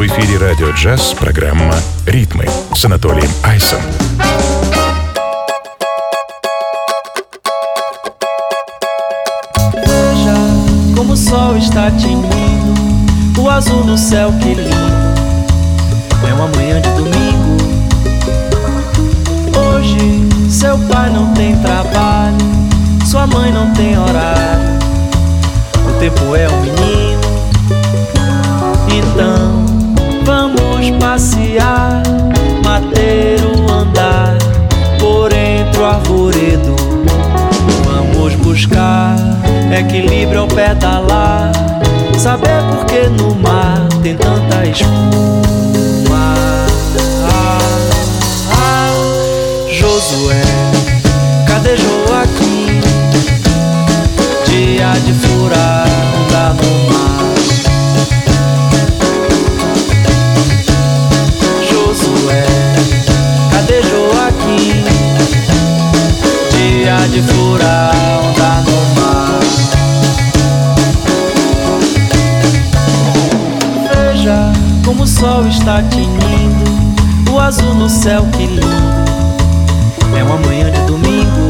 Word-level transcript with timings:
В 0.00 0.06
эфире 0.06 0.38
радио 0.38 0.70
джаз 0.70 1.12
программа 1.14 1.74
«Ритмы» 2.06 2.46
с 2.74 2.84
Анатолием 2.84 3.30
Айсом. 3.42 3.80
Veja 9.74 10.34
como 10.96 11.12
o 11.12 11.16
sol 11.16 11.56
está 11.56 11.90
tinindo, 11.90 13.40
o 13.40 13.48
azul 13.48 13.84
no 13.84 13.96
céu 13.96 14.32
que 14.42 14.54
lindo. 14.54 14.76
É 16.28 16.32
uma 16.32 16.48
manhã 16.48 16.80
de 16.80 16.90
domingo. 16.90 17.56
Hoje 19.56 20.50
seu 20.50 20.78
pai 20.90 21.10
não 21.10 21.32
tem 21.34 21.56
trabalho, 21.58 22.36
sua 23.04 23.26
mãe 23.26 23.52
não 23.52 23.72
tem 23.72 23.98
horário. 23.98 24.78
O 25.88 26.00
tempo 26.00 26.34
é 26.34 26.48
um 26.48 26.60
menino. 26.60 27.20
Então 28.88 29.49
vamos 30.23 30.89
passear, 30.99 32.03
o 33.43 33.71
andar 33.71 34.37
por 34.99 35.31
entre 35.33 35.81
o 35.81 35.85
arvoredo. 35.85 36.75
Vamos 37.85 38.35
buscar 38.35 39.15
equilíbrio 39.77 40.41
ao 40.41 40.47
pedalar, 40.47 41.51
saber 42.17 42.63
por 42.69 42.85
que 42.85 43.07
no 43.09 43.35
mar 43.35 43.87
tem 44.01 44.15
tanta 44.15 44.65
espuma. 44.65 46.35
Ah, 47.23 47.57
ah, 48.51 48.93
Josué, 49.69 50.60
De 67.21 67.33
furar, 67.33 67.93
andar 68.29 68.63
no 68.63 68.71
mar. 68.99 69.39
Veja 73.93 74.51
como 74.83 75.03
o 75.03 75.07
sol 75.07 75.45
está 75.47 75.83
tinindo, 75.83 77.31
o 77.31 77.39
azul 77.39 77.75
no 77.75 77.87
céu 77.87 78.25
que 78.31 78.47
lindo. 78.47 78.65
É 80.17 80.23
uma 80.23 80.37
manhã 80.37 80.71
de 80.71 80.81
domingo. 80.81 81.47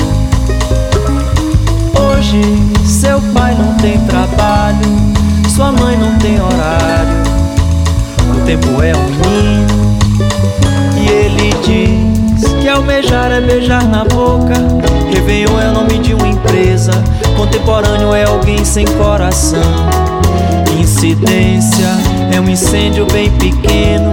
Hoje 1.98 2.42
seu 2.86 3.22
pai 3.34 3.56
não 3.56 3.74
tem 3.76 3.98
trabalho, 4.08 4.78
sua 5.48 5.72
mãe 5.72 5.98
não 5.98 6.18
tem 6.18 6.42
horário. 6.42 7.22
O 8.36 8.42
tempo 8.46 8.82
é 8.82 8.94
um 8.94 9.06
menino 9.06 10.01
almejar 12.82 13.32
é 13.32 13.40
beijar 13.40 13.88
na 13.88 14.04
boca. 14.04 14.56
Réveillon 15.14 15.60
é 15.60 15.70
o 15.70 15.74
nome 15.74 16.00
de 16.00 16.14
uma 16.14 16.28
empresa, 16.28 16.92
contemporâneo 17.38 18.14
é 18.14 18.24
alguém 18.24 18.66
sem 18.66 18.86
coração. 18.86 19.62
Incidência 20.80 21.88
é 22.34 22.40
um 22.40 22.50
incêndio 22.50 23.06
bem 23.06 23.30
pequeno. 23.32 24.10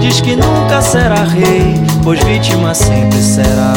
Diz 0.00 0.20
que 0.20 0.34
nunca 0.34 0.82
será 0.82 1.22
rei, 1.22 1.74
pois 2.02 2.20
vítima 2.24 2.74
sempre 2.74 3.20
será. 3.22 3.72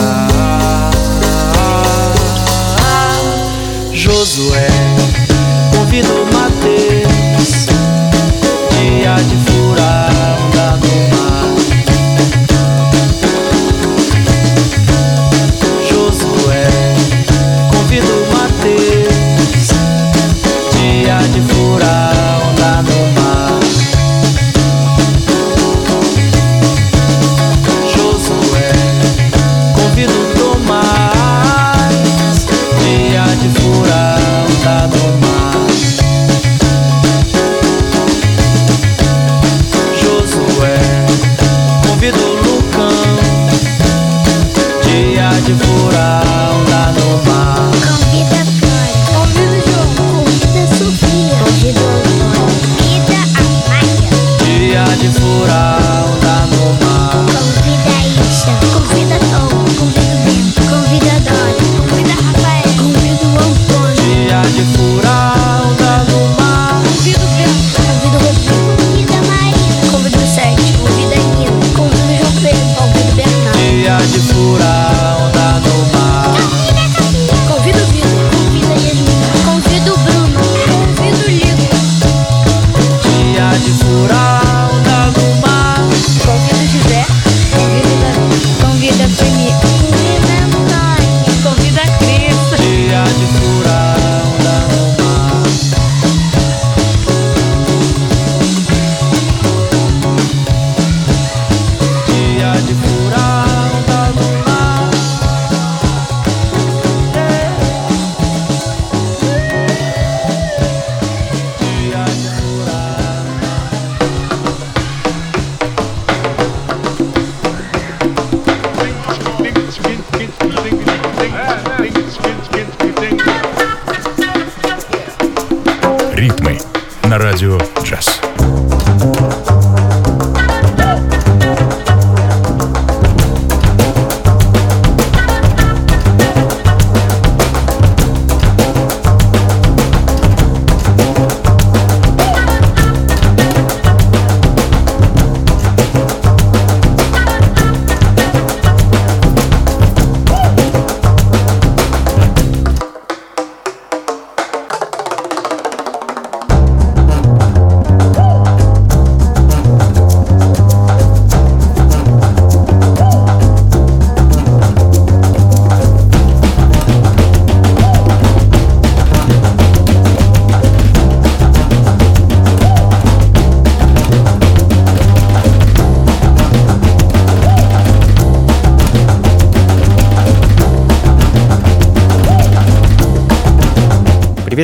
Josué, 3.93 4.70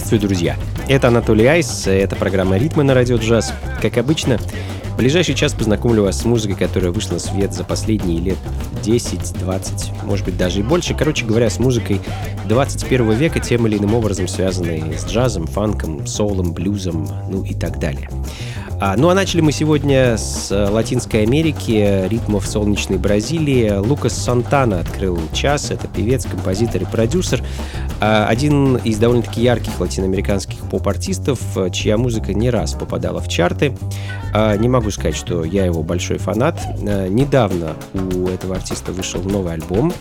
Приветствую, 0.07 0.30
друзья! 0.30 0.56
Это 0.88 1.09
Анатолий 1.09 1.45
Айс, 1.48 1.86
это 1.86 2.15
программа 2.15 2.56
«Ритмы» 2.56 2.83
на 2.83 2.94
радио 2.94 3.18
«Джаз». 3.18 3.54
Как 3.81 3.98
обычно, 3.98 4.38
В 4.94 4.95
ближайший 4.95 5.36
час 5.36 5.51
познакомлю 5.51 6.04
вас 6.04 6.21
с 6.21 6.24
музыкой, 6.24 6.56
которая 6.56 6.94
вышла 6.94 7.15
на 7.15 7.19
свет 7.19 7.54
за 7.54 7.65
последние 7.65 8.19
лет 8.19 8.38
10, 8.83 9.33
20, 9.33 10.04
может 10.04 10.24
быть 10.24 10.38
даже 10.38 10.62
и 10.62 10.63
больше. 10.63 10.94
Короче 10.94 11.25
говоря, 11.25 11.50
с 11.50 11.59
музыкой 11.59 12.00
21 12.48 13.12
века, 13.12 13.42
тем 13.42 13.68
или 13.68 13.77
иным 13.77 13.95
образом 13.95 14.30
связанной 14.30 14.98
с 14.98 15.06
джазом, 15.06 15.45
фанком, 15.45 16.07
соулом, 16.07 16.54
блюзом, 16.54 17.06
ну 17.30 17.44
и 17.44 17.54
так 17.54 17.77
далее. 17.77 18.09
А, 18.80 18.95
ну 18.95 19.09
а 19.09 19.15
начали 19.15 19.42
мы 19.42 19.51
сегодня 19.51 20.18
с 20.18 20.51
э, 20.51 20.69
Латинской 20.69 21.24
Америки, 21.24 22.07
ритмов 22.07 22.45
солнечной 22.45 23.00
Бразилии. 23.00 23.71
Лукас 23.75 24.13
Сантана 24.13 24.81
открыл 24.81 25.19
час. 25.33 25.71
Это 25.71 25.88
певец, 25.88 26.25
композитор 26.25 26.83
и 26.83 26.86
продюсер. 26.86 27.44
А, 27.99 28.27
один 28.27 28.77
из 28.77 28.97
довольно-таки 28.99 29.41
ярких 29.41 29.79
латиноамериканских 29.79 30.59
поп-артистов, 30.69 31.39
э, 31.55 31.69
чья 31.71 31.97
музыка 31.97 32.33
не 32.33 32.49
раз 32.49 32.73
попадала 32.73 33.21
в 33.21 33.27
чарты. 33.27 33.75
А, 34.33 34.55
не 34.55 34.69
могу 34.69 34.91
сказать, 34.91 35.15
что 35.15 35.44
я 35.44 35.65
его 35.65 35.81
большой 35.81 36.17
фанат. 36.17 36.59
А, 36.88 37.07
недавно 37.07 37.75
у 37.94 38.27
этого 38.27 38.55
артиста 38.55 38.91
вышел 38.91 39.21
новый 39.23 39.53
альбом. 39.53 39.94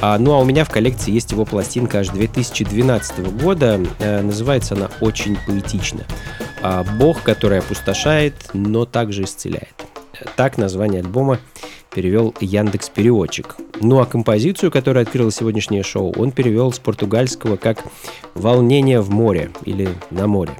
Ну 0.00 0.32
а 0.34 0.38
у 0.38 0.44
меня 0.44 0.64
в 0.64 0.70
коллекции 0.70 1.10
есть 1.10 1.32
его 1.32 1.44
пластинка 1.44 1.98
аж 1.98 2.10
2012 2.10 3.32
года. 3.42 3.80
Называется 3.98 4.74
она 4.76 4.90
очень 5.00 5.36
поэтично. 5.44 6.04
А 6.62 6.84
Бог, 6.84 7.24
который 7.24 7.58
опустошает, 7.58 8.34
но 8.52 8.84
также 8.84 9.24
исцеляет. 9.24 9.74
Так 10.36 10.56
название 10.56 11.00
альбома 11.00 11.40
перевел 11.92 12.32
Яндекс 12.40 12.90
Переводчик. 12.90 13.56
Ну 13.80 14.00
а 14.00 14.06
композицию, 14.06 14.70
которая 14.70 15.04
открыла 15.04 15.30
сегодняшнее 15.30 15.82
шоу, 15.82 16.12
он 16.16 16.32
перевел 16.32 16.72
с 16.72 16.78
португальского 16.78 17.56
как 17.56 17.84
«Волнение 18.34 19.00
в 19.00 19.10
море» 19.10 19.50
или 19.64 19.88
«На 20.10 20.26
море». 20.26 20.52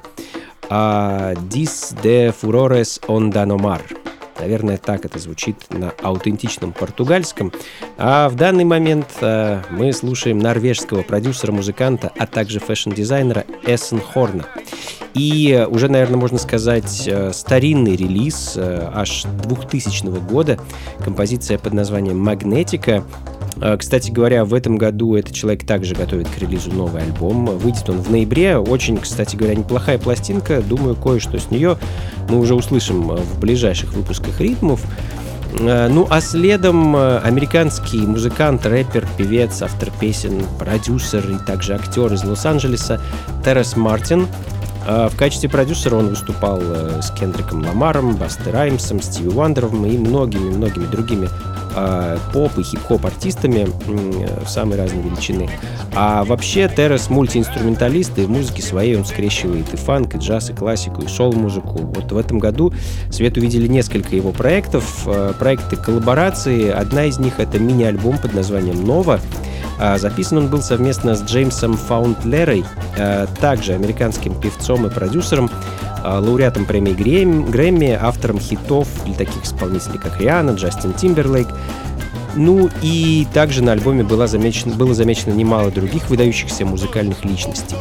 А 0.69 1.33
«Dis 1.33 1.95
de 2.01 2.33
furores 2.33 3.01
onda 3.07 3.31
no 3.31 3.45
mar» 3.45 3.81
Наверное, 4.39 4.77
так 4.77 5.05
это 5.05 5.19
звучит 5.19 5.57
на 5.69 5.91
аутентичном 6.01 6.71
португальском. 6.71 7.51
А 7.97 8.29
в 8.29 8.35
данный 8.35 8.63
момент 8.63 9.07
э, 9.21 9.61
мы 9.69 9.91
слушаем 9.93 10.39
норвежского 10.39 11.03
продюсера-музыканта, 11.03 12.11
а 12.17 12.25
также 12.25 12.59
фэшн-дизайнера 12.59 13.45
Эссен 13.65 13.99
Хорна. 13.99 14.45
И 15.13 15.67
уже, 15.69 15.89
наверное, 15.89 16.17
можно 16.17 16.37
сказать, 16.37 17.03
э, 17.07 17.33
старинный 17.33 17.95
релиз 17.95 18.53
э, 18.55 18.89
аж 18.93 19.23
2000 19.23 20.05
года, 20.21 20.59
композиция 21.03 21.57
под 21.57 21.73
названием 21.73 22.17
«Магнетика», 22.17 23.03
кстати 23.77 24.11
говоря, 24.11 24.45
в 24.45 24.53
этом 24.53 24.77
году 24.77 25.15
этот 25.15 25.33
человек 25.33 25.65
также 25.65 25.95
готовит 25.95 26.29
к 26.29 26.37
релизу 26.37 26.71
новый 26.71 27.03
альбом. 27.03 27.45
Выйдет 27.45 27.89
он 27.89 28.01
в 28.01 28.09
ноябре. 28.09 28.57
Очень, 28.57 28.97
кстати 28.97 29.35
говоря, 29.35 29.55
неплохая 29.55 29.97
пластинка. 29.97 30.61
Думаю, 30.61 30.95
кое-что 30.95 31.37
с 31.39 31.51
нее 31.51 31.77
мы 32.29 32.39
уже 32.39 32.55
услышим 32.55 33.15
в 33.15 33.39
ближайших 33.39 33.93
выпусках 33.93 34.39
ритмов. 34.39 34.81
Ну 35.59 36.05
а 36.09 36.21
следом 36.21 36.95
американский 36.95 37.97
музыкант, 37.97 38.65
рэпер, 38.67 39.07
певец, 39.17 39.63
автор 39.63 39.89
песен, 39.99 40.43
продюсер 40.59 41.27
и 41.27 41.43
также 41.43 41.73
актер 41.73 42.13
из 42.13 42.23
Лос-Анджелеса 42.23 43.01
Террес 43.43 43.75
Мартин– 43.75 44.27
а 44.58 44.58
в 44.85 45.17
качестве 45.17 45.49
продюсера 45.49 45.95
он 45.95 46.09
выступал 46.09 46.59
э, 46.61 47.01
с 47.01 47.11
Кендриком 47.11 47.65
Ламаром, 47.65 48.15
Басты 48.15 48.51
Раймсом, 48.51 49.01
Стиви 49.01 49.29
Уандером 49.29 49.85
и 49.85 49.97
многими-многими 49.97 50.85
другими 50.85 51.29
а, 51.75 52.17
поп 52.33 52.57
и 52.57 52.63
хип-хоп 52.63 53.05
артистами 53.05 53.67
в 54.43 54.47
самой 54.47 54.77
разной 54.77 55.03
величины. 55.03 55.49
А 55.95 56.23
вообще 56.23 56.67
Террес 56.67 57.09
мультиинструменталист, 57.09 58.17
и 58.17 58.25
в 58.25 58.29
музыке 58.29 58.61
своей 58.61 58.95
он 58.95 59.05
скрещивает 59.05 59.73
и 59.73 59.77
фанк, 59.77 60.15
и 60.15 60.17
джаз, 60.17 60.49
и 60.49 60.53
классику, 60.53 61.01
и 61.01 61.07
шоу-музыку. 61.07 61.77
Вот 61.95 62.11
в 62.11 62.17
этом 62.17 62.39
году 62.39 62.73
свет 63.11 63.37
увидели 63.37 63.67
несколько 63.67 64.15
его 64.15 64.31
проектов, 64.31 65.03
э, 65.05 65.33
проекты 65.37 65.75
коллаборации. 65.75 66.69
Одна 66.69 67.05
из 67.05 67.19
них— 67.19 67.33
это 67.39 67.59
мини-альбом 67.59 68.17
под 68.17 68.33
названием 68.33 68.83
«Нова», 68.85 69.19
а, 69.19 69.58
записан 69.97 70.39
он 70.39 70.47
был 70.47 70.61
совместно 70.61 71.15
с 71.15 71.23
Джеймсом 71.23 71.75
Фаундлерой, 71.77 72.65
а, 72.97 73.27
также 73.39 73.73
американским 73.73 74.39
певцом 74.39 74.85
и 74.85 74.89
продюсером, 74.89 75.49
а, 76.03 76.19
лауреатом 76.19 76.65
премии 76.65 76.93
Грэмми, 76.93 77.97
автором 77.99 78.39
хитов 78.39 78.87
для 79.05 79.15
таких 79.15 79.45
исполнителей, 79.45 79.99
как 79.99 80.19
Риана, 80.19 80.51
Джастин 80.51 80.93
Тимберлейк. 80.93 81.47
Ну 82.35 82.69
и 82.81 83.27
также 83.33 83.63
на 83.63 83.71
альбоме 83.71 84.03
было 84.03 84.27
замечено, 84.27 84.75
было 84.75 84.93
замечено 84.93 85.33
немало 85.33 85.71
других 85.71 86.09
выдающихся 86.09 86.65
музыкальных 86.65 87.25
личностей 87.25 87.75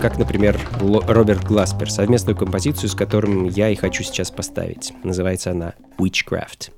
как, 0.00 0.18
например, 0.18 0.58
Роберт 0.80 1.44
Гласпер, 1.44 1.92
совместную 1.92 2.36
композицию, 2.36 2.88
с 2.88 2.94
которым 2.94 3.44
я 3.44 3.68
и 3.68 3.76
хочу 3.76 4.02
сейчас 4.02 4.32
поставить. 4.32 4.92
Называется 5.04 5.52
она 5.52 5.74
«Witchcraft». 5.98 6.75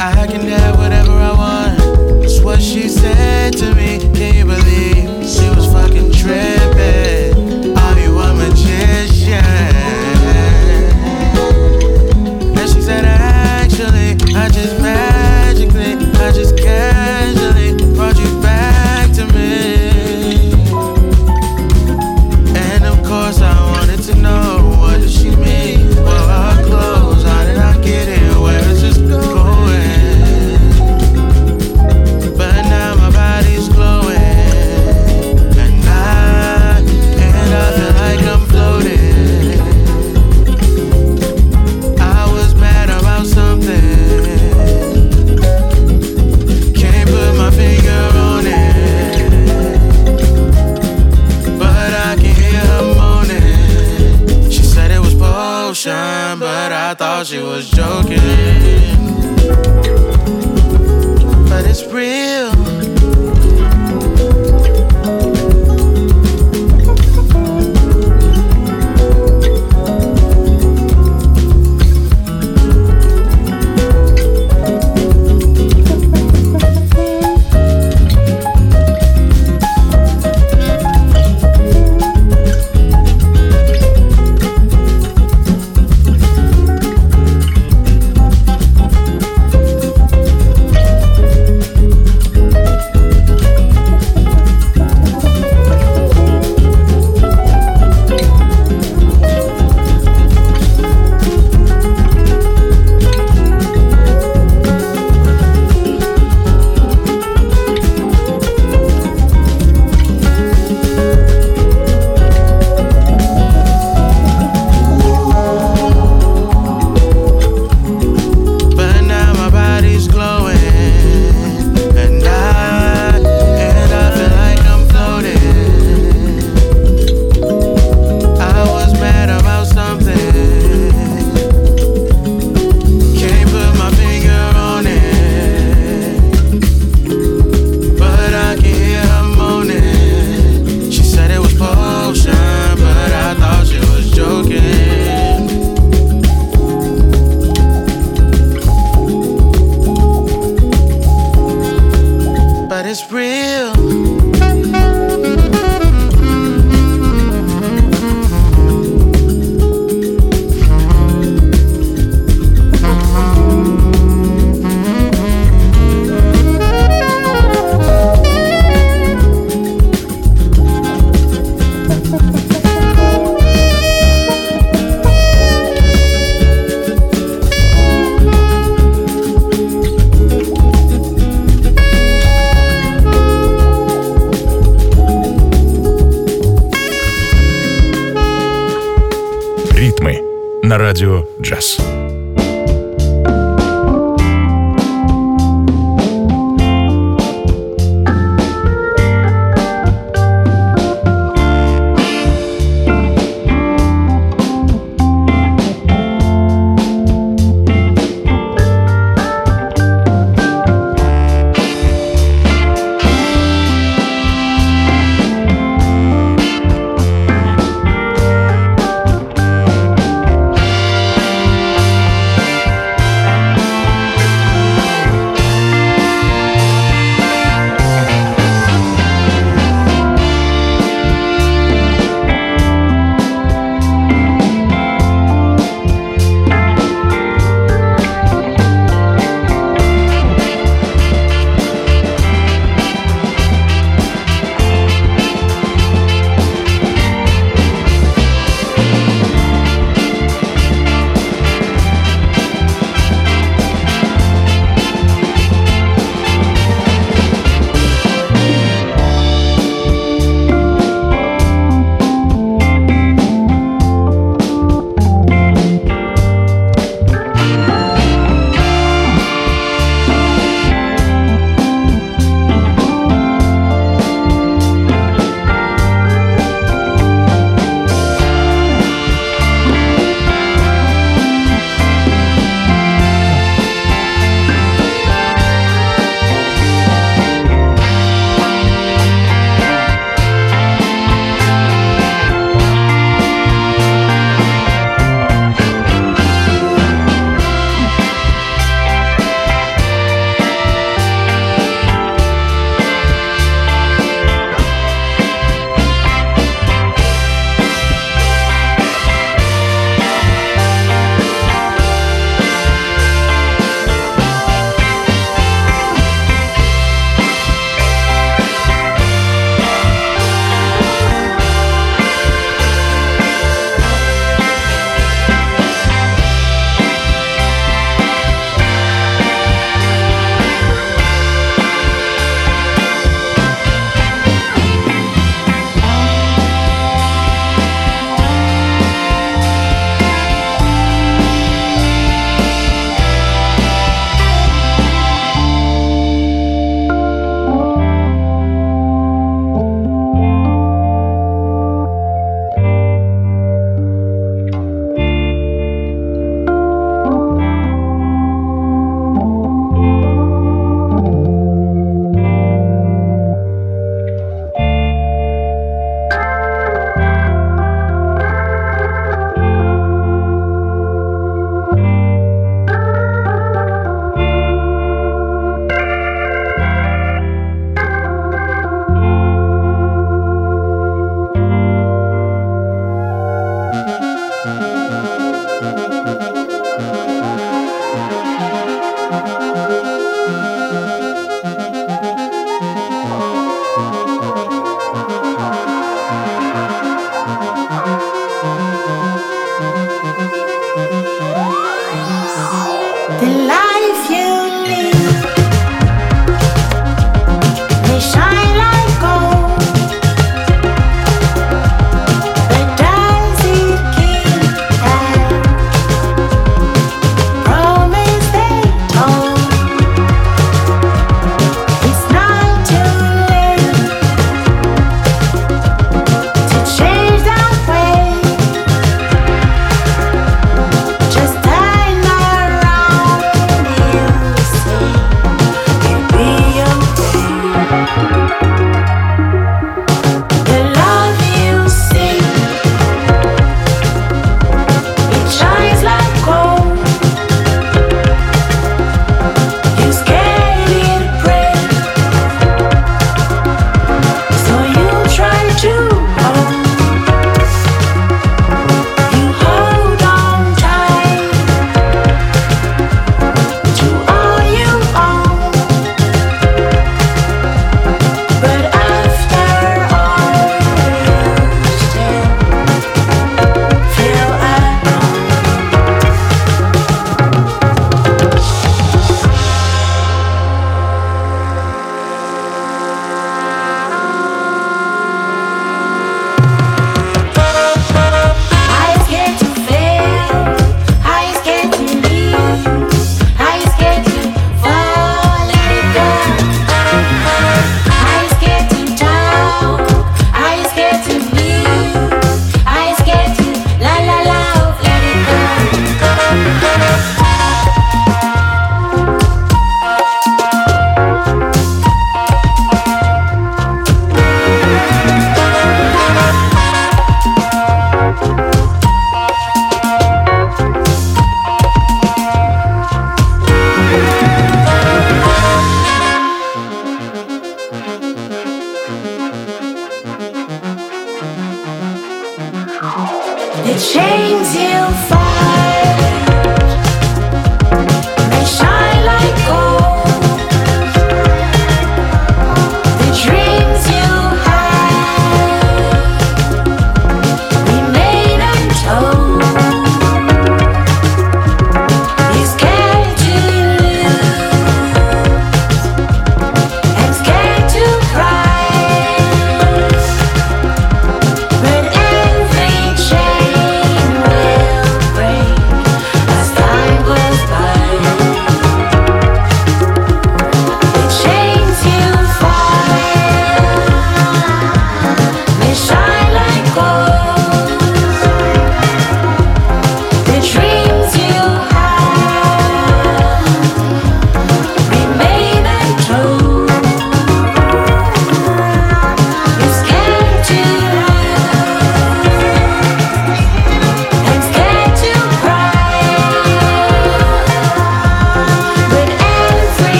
I 0.00 0.28
can 0.28 0.46
have 0.46 0.78
whatever 0.78 1.10
I 1.10 1.32
want. 1.32 2.22
That's 2.22 2.40
what 2.40 2.62
she 2.62 2.88
said 2.88 3.52
to 3.54 3.74
me. 3.74 3.98
Can 4.14 4.34
you 4.36 4.44
believe 4.44 5.28
she 5.28 5.48
was 5.50 5.66
fucking 5.72 6.12
tripping? 6.12 7.76
Are 7.76 7.98
you 7.98 8.16
a 8.16 8.32
magician? 8.32 9.77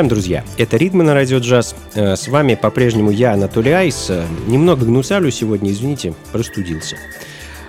Продолжаем, 0.00 0.22
друзья. 0.22 0.44
Это 0.56 0.78
«Ритмы 0.78 1.04
на 1.04 1.12
радио 1.12 1.40
джаз». 1.40 1.74
Э, 1.94 2.16
с 2.16 2.26
вами 2.28 2.54
по-прежнему 2.54 3.10
я, 3.10 3.34
Анатолий 3.34 3.72
Айс. 3.72 4.06
Э, 4.08 4.24
немного 4.46 4.86
гнусавлю 4.86 5.30
сегодня, 5.30 5.72
извините, 5.72 6.14
простудился. 6.32 6.96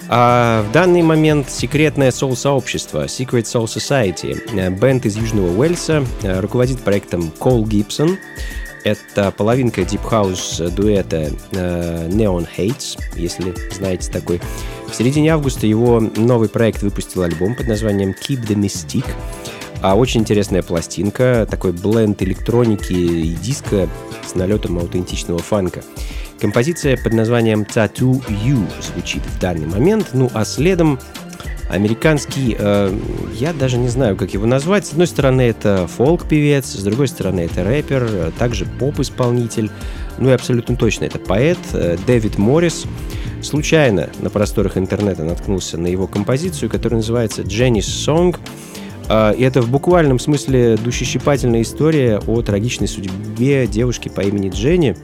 А 0.08 0.64
в 0.64 0.72
данный 0.72 1.02
момент 1.02 1.50
секретное 1.50 2.10
соул-сообщество 2.10 3.04
Secret 3.08 3.44
Soul 3.44 3.66
Society, 3.66 4.42
э, 4.54 4.70
бенд 4.70 5.06
из 5.06 5.18
Южного 5.18 5.54
Уэльса, 5.60 6.06
руководит 6.24 6.80
проектом 6.80 7.32
Кэл 7.32 7.66
Гибсон. 7.66 8.18
Это 8.86 9.32
половинка 9.32 9.84
дип-хаус 9.84 10.62
дуэта 10.74 11.32
Neon 11.52 12.48
Heights, 12.58 12.98
если 13.18 13.54
знаете 13.76 14.10
такой. 14.10 14.40
В 14.90 14.96
середине 14.96 15.34
августа 15.34 15.68
его 15.68 16.00
новый 16.00 16.48
проект 16.48 16.82
выпустил 16.82 17.24
альбом 17.24 17.56
под 17.56 17.68
названием 17.68 18.12
Keep 18.12 18.48
the 18.48 18.56
Mystique. 18.56 19.10
А 19.82 19.96
очень 19.96 20.22
интересная 20.22 20.62
пластинка, 20.62 21.48
такой 21.50 21.72
бленд 21.72 22.22
электроники 22.22 22.94
и 22.94 23.34
диска 23.34 23.90
с 24.26 24.36
налетом 24.36 24.78
аутентичного 24.78 25.40
фанка. 25.40 25.82
Композиция 26.40 26.98
под 26.98 27.14
названием 27.14 27.64
Tattoo 27.64 28.24
You 28.28 28.64
звучит 28.82 29.24
в 29.24 29.40
данный 29.40 29.68
момент, 29.68 30.10
ну 30.14 30.30
а 30.34 30.46
следом 30.46 31.00
американский, 31.70 32.56
э, 32.58 32.96
я 33.34 33.54
даже 33.54 33.78
не 33.78 33.88
знаю, 33.88 34.16
как 34.16 34.34
его 34.34 34.46
назвать. 34.46 34.86
С 34.86 34.92
одной 34.92 35.08
стороны, 35.08 35.42
это 35.42 35.88
фолк-певец, 35.88 36.66
с 36.66 36.84
другой 36.84 37.08
стороны, 37.08 37.42
это 37.42 37.64
рэпер, 37.64 38.34
также 38.38 38.66
поп-исполнитель, 38.66 39.72
ну 40.18 40.30
и 40.30 40.34
абсолютно 40.34 40.76
точно 40.76 41.06
это 41.06 41.18
поэт 41.18 41.60
э, 41.74 41.98
Дэвид 42.06 42.38
Моррис. 42.38 42.84
Случайно 43.42 44.10
на 44.20 44.30
просторах 44.30 44.78
интернета 44.78 45.24
наткнулся 45.24 45.78
на 45.78 45.88
его 45.88 46.06
композицию, 46.08 46.70
которая 46.70 46.98
называется 46.98 47.42
«Jenny's 47.42 47.80
Song», 47.80 48.38
и 49.38 49.42
это 49.42 49.62
в 49.62 49.70
буквальном 49.70 50.20
смысле 50.20 50.78
душещипательная 50.78 51.64
история 51.64 52.20
о 52.28 52.42
трагичной 52.42 52.88
судьбе 52.88 53.68
девушки 53.68 54.10
по 54.10 54.22
имени 54.22 54.50
Дженни. 54.50 54.96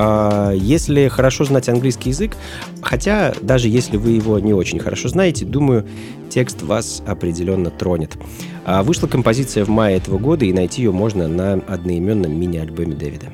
А, 0.00 0.52
если 0.52 1.08
хорошо 1.08 1.44
знать 1.44 1.68
английский 1.68 2.10
язык, 2.10 2.36
хотя 2.82 3.34
даже 3.42 3.68
если 3.68 3.96
вы 3.96 4.12
его 4.12 4.38
не 4.38 4.54
очень 4.54 4.78
хорошо 4.78 5.08
знаете, 5.08 5.44
думаю, 5.44 5.86
текст 6.30 6.62
вас 6.62 7.02
определенно 7.04 7.70
тронет. 7.70 8.16
А, 8.64 8.84
вышла 8.84 9.08
композиция 9.08 9.64
в 9.64 9.68
мае 9.68 9.96
этого 9.96 10.18
года, 10.18 10.44
и 10.44 10.52
найти 10.52 10.82
ее 10.82 10.92
можно 10.92 11.26
на 11.26 11.54
одноименном 11.54 12.38
мини-альбоме 12.38 12.94
Дэвида. 12.94 13.26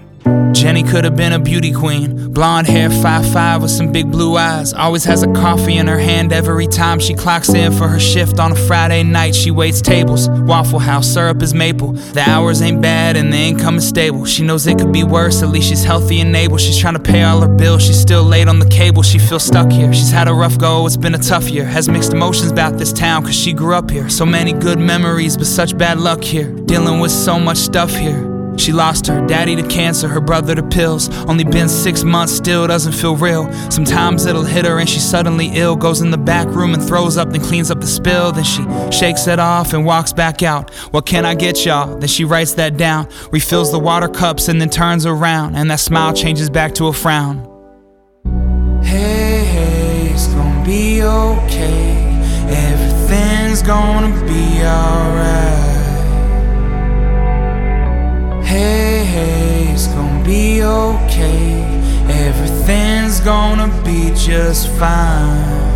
Jenny 0.55 0.83
could 0.83 1.05
have 1.05 1.17
been 1.17 1.33
a 1.33 1.39
beauty 1.39 1.73
queen. 1.73 2.33
Blonde 2.33 2.67
hair, 2.67 2.89
5'5 2.89 3.63
with 3.63 3.71
some 3.71 3.93
big 3.93 4.11
blue 4.11 4.37
eyes. 4.37 4.73
Always 4.73 5.05
has 5.05 5.23
a 5.23 5.33
coffee 5.33 5.77
in 5.77 5.87
her 5.87 5.99
hand 5.99 6.33
every 6.33 6.67
time 6.67 6.99
she 6.99 7.15
clocks 7.15 7.51
in 7.51 7.73
for 7.73 7.89
her 7.89 7.99
shift 7.99 8.39
on 8.39 8.53
a 8.53 8.55
Friday 8.55 9.03
night. 9.03 9.35
She 9.35 9.51
waits 9.51 9.81
tables. 9.81 10.29
Waffle 10.31 10.79
House, 10.79 11.07
syrup 11.07 11.43
is 11.43 11.55
maple. 11.55 11.93
The 11.93 12.23
hours 12.29 12.63
ain't 12.63 12.81
bad 12.81 13.17
and 13.17 13.33
the 13.33 13.37
income 13.37 13.77
is 13.77 13.89
stable. 13.89 14.25
She 14.25 14.45
knows 14.45 14.67
it 14.67 14.79
could 14.79 14.93
be 14.93 15.05
worse, 15.05 15.43
at 15.43 15.49
least 15.49 15.69
she's 15.69 15.85
healthy 15.85 16.21
and 16.21 16.35
able. 16.35 16.59
She's 16.59 16.79
trying 16.79 16.95
to 16.95 17.01
pay 17.01 17.23
all 17.23 17.41
her 17.41 17.49
bills. 17.49 17.85
She's 17.85 18.01
still 18.01 18.23
late 18.23 18.49
on 18.49 18.59
the 18.59 18.69
cable. 18.69 19.03
She 19.03 19.19
feels 19.19 19.45
stuck 19.45 19.71
here. 19.71 19.93
She's 19.93 20.11
had 20.11 20.29
a 20.29 20.35
rough 20.35 20.59
go, 20.59 20.87
it's 20.87 20.97
been 20.97 21.15
a 21.15 21.19
tough 21.19 21.49
year. 21.51 21.65
Has 21.65 21.89
mixed 21.89 22.13
emotions 22.13 22.51
about 22.51 22.79
this 22.79 22.93
town 22.93 23.23
cause 23.23 23.37
she 23.37 23.53
grew 23.53 23.75
up 23.75 23.91
here. 23.91 24.09
So 24.09 24.25
many 24.25 24.53
good 24.53 24.79
memories, 24.79 25.37
but 25.37 25.47
such 25.47 25.77
bad 25.77 25.99
luck 25.99 26.23
here. 26.23 26.51
Dealing 26.67 27.01
with 27.01 27.13
so 27.13 27.39
much 27.39 27.59
stuff 27.59 27.95
here. 27.95 28.34
She 28.57 28.73
lost 28.73 29.07
her 29.07 29.27
daddy 29.27 29.57
to 29.57 29.67
cancer, 29.69 30.09
her 30.09 30.21
brother 30.21 30.55
to 30.55 30.63
pills. 30.63 31.09
Only 31.27 31.45
been 31.45 31.69
six 31.69 32.05
months, 32.05 32.33
still 32.33 32.67
doesn't 32.67 32.93
feel 32.93 33.17
real. 33.17 33.53
Sometimes 33.71 34.27
it'll 34.27 34.45
hit 34.45 34.65
her 34.65 34.79
and 34.79 34.89
she's 34.89 35.09
suddenly 35.09 35.51
ill. 35.55 35.77
Goes 35.77 36.01
in 36.01 36.11
the 36.11 36.19
back 36.19 36.47
room 36.49 36.75
and 36.75 36.83
throws 36.83 37.17
up, 37.17 37.31
then 37.31 37.41
cleans 37.43 37.71
up 37.71 37.81
the 37.81 37.87
spill. 37.87 38.33
Then 38.33 38.45
she 38.45 38.65
shakes 38.91 39.27
it 39.27 39.39
off 39.39 39.73
and 39.73 39.85
walks 39.85 40.13
back 40.13 40.43
out. 40.43 40.73
What 40.93 41.07
can 41.07 41.25
I 41.25 41.35
get 41.35 41.65
y'all? 41.65 41.99
Then 41.99 42.09
she 42.09 42.25
writes 42.25 42.55
that 42.55 42.77
down, 42.77 43.09
refills 43.33 43.71
the 43.71 43.79
water 43.79 44.09
cups, 44.09 44.49
and 44.49 44.61
then 44.61 44.71
turns 44.71 45.07
around. 45.07 45.57
And 45.57 45.71
that 45.71 45.81
smile 45.81 46.13
changes 46.13 46.49
back 46.49 46.75
to 46.77 46.87
a 46.87 46.93
frown. 46.93 47.51
Hey, 48.83 49.45
hey, 49.45 50.11
it's 50.13 50.29
gonna 50.29 50.65
be 50.65 51.03
okay. 51.03 52.05
Everything's 52.49 53.63
gonna 53.63 54.15
be 54.27 54.63
alright. 54.63 55.84
Hey, 58.55 59.05
hey, 59.05 59.73
it's 59.73 59.89
gonna 59.89 60.25
be 60.25 60.63
okay. 60.63 61.61
Everything's 62.09 63.19
gonna 63.19 63.67
be 63.83 64.13
just 64.15 64.69
fine. 64.79 65.74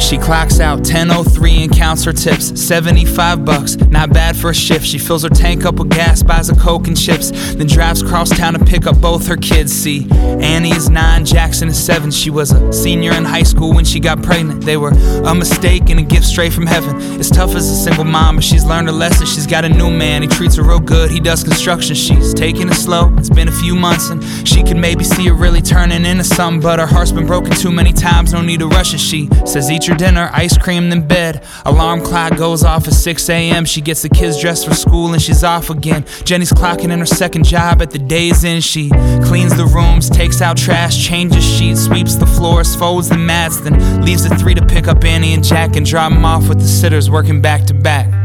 She 0.00 0.18
clocks 0.18 0.58
out 0.60 0.82
10:03 0.82 1.64
and 1.64 1.72
counts 1.72 2.04
her 2.04 2.12
tips. 2.12 2.60
75 2.60 3.44
bucks, 3.44 3.76
not 3.76 4.12
bad 4.12 4.36
for 4.36 4.50
a 4.50 4.54
shift. 4.54 4.86
She 4.86 4.98
fills 4.98 5.22
her 5.22 5.28
tank 5.28 5.64
up 5.64 5.76
with 5.76 5.90
gas, 5.90 6.22
buys 6.22 6.48
a 6.48 6.56
coke 6.56 6.88
and 6.88 6.98
chips, 6.98 7.30
then 7.54 7.66
drives 7.66 8.02
cross 8.02 8.30
town 8.30 8.54
to 8.54 8.64
pick 8.64 8.86
up 8.86 9.00
both 9.00 9.26
her 9.28 9.36
kids. 9.36 9.72
See, 9.72 10.08
Annie 10.10 10.72
is 10.72 10.88
nine, 10.88 11.24
Jackson 11.24 11.68
is 11.68 11.78
seven. 11.78 12.10
She 12.10 12.30
was 12.30 12.50
a 12.50 12.72
senior 12.72 13.12
in 13.12 13.24
high 13.24 13.44
school 13.44 13.72
when 13.72 13.84
she 13.84 14.00
got 14.00 14.22
pregnant. 14.22 14.64
They 14.64 14.76
were 14.76 14.92
a 15.24 15.34
mistake 15.34 15.90
and 15.90 16.00
a 16.00 16.02
gift 16.02 16.24
straight 16.24 16.52
from 16.52 16.66
heaven. 16.66 16.96
It's 17.20 17.30
tough 17.30 17.54
as 17.54 17.68
a 17.68 17.76
single 17.76 18.04
mom, 18.04 18.36
but 18.36 18.44
she's 18.44 18.64
learned 18.64 18.88
a 18.88 18.92
lesson. 18.92 19.26
She's 19.26 19.46
got 19.46 19.64
a 19.64 19.68
new 19.68 19.90
man, 19.90 20.22
he 20.22 20.28
treats 20.28 20.56
her 20.56 20.62
real 20.62 20.80
good. 20.80 21.10
He 21.10 21.20
does 21.20 21.44
construction. 21.44 21.94
She's 21.94 22.34
taking 22.34 22.68
it 22.68 22.74
slow. 22.74 23.14
It's 23.18 23.30
been 23.30 23.48
a 23.48 23.52
few 23.52 23.76
months 23.76 24.10
and 24.10 24.24
she 24.48 24.62
can 24.62 24.80
maybe 24.80 25.04
see 25.04 25.26
it 25.26 25.34
really 25.34 25.60
turning 25.60 26.04
into 26.04 26.24
something, 26.24 26.60
but 26.60 26.78
her 26.78 26.86
heart's 26.86 27.12
been 27.12 27.26
broken 27.26 27.52
too 27.52 27.70
many 27.70 27.92
times. 27.92 28.32
No 28.32 28.40
need 28.40 28.60
to 28.60 28.68
rush 28.68 28.94
it. 28.94 28.98
She 28.98 29.28
says 29.44 29.70
eat 29.70 29.86
your 29.90 29.98
dinner, 29.98 30.30
ice 30.32 30.56
cream, 30.56 30.88
then 30.88 31.06
bed. 31.06 31.44
Alarm 31.66 32.02
clock 32.02 32.36
goes 32.36 32.62
off 32.62 32.86
at 32.86 32.94
6 32.94 33.28
a.m. 33.28 33.64
She 33.64 33.80
gets 33.80 34.02
the 34.02 34.08
kids 34.08 34.40
dressed 34.40 34.66
for 34.66 34.74
school 34.74 35.12
and 35.12 35.20
she's 35.20 35.42
off 35.42 35.68
again. 35.68 36.04
Jenny's 36.24 36.52
clocking 36.52 36.90
in 36.90 37.00
her 37.00 37.06
second 37.06 37.44
job 37.44 37.82
at 37.82 37.90
the 37.90 37.98
day's 37.98 38.44
end. 38.44 38.62
She 38.62 38.90
cleans 39.24 39.56
the 39.56 39.66
rooms, 39.66 40.08
takes 40.08 40.40
out 40.40 40.56
trash, 40.56 41.04
changes 41.04 41.44
sheets, 41.44 41.84
sweeps 41.84 42.14
the 42.14 42.26
floors, 42.26 42.74
folds 42.76 43.08
the 43.08 43.18
mats, 43.18 43.60
then 43.60 44.04
leaves 44.04 44.28
the 44.28 44.34
three 44.36 44.54
to 44.54 44.64
pick 44.64 44.86
up 44.86 45.04
Annie 45.04 45.34
and 45.34 45.44
Jack 45.44 45.76
and 45.76 45.84
drop 45.84 46.12
them 46.12 46.24
off 46.24 46.48
with 46.48 46.60
the 46.60 46.68
sitters 46.68 47.10
working 47.10 47.40
back 47.40 47.64
to 47.66 47.74
back. 47.74 48.19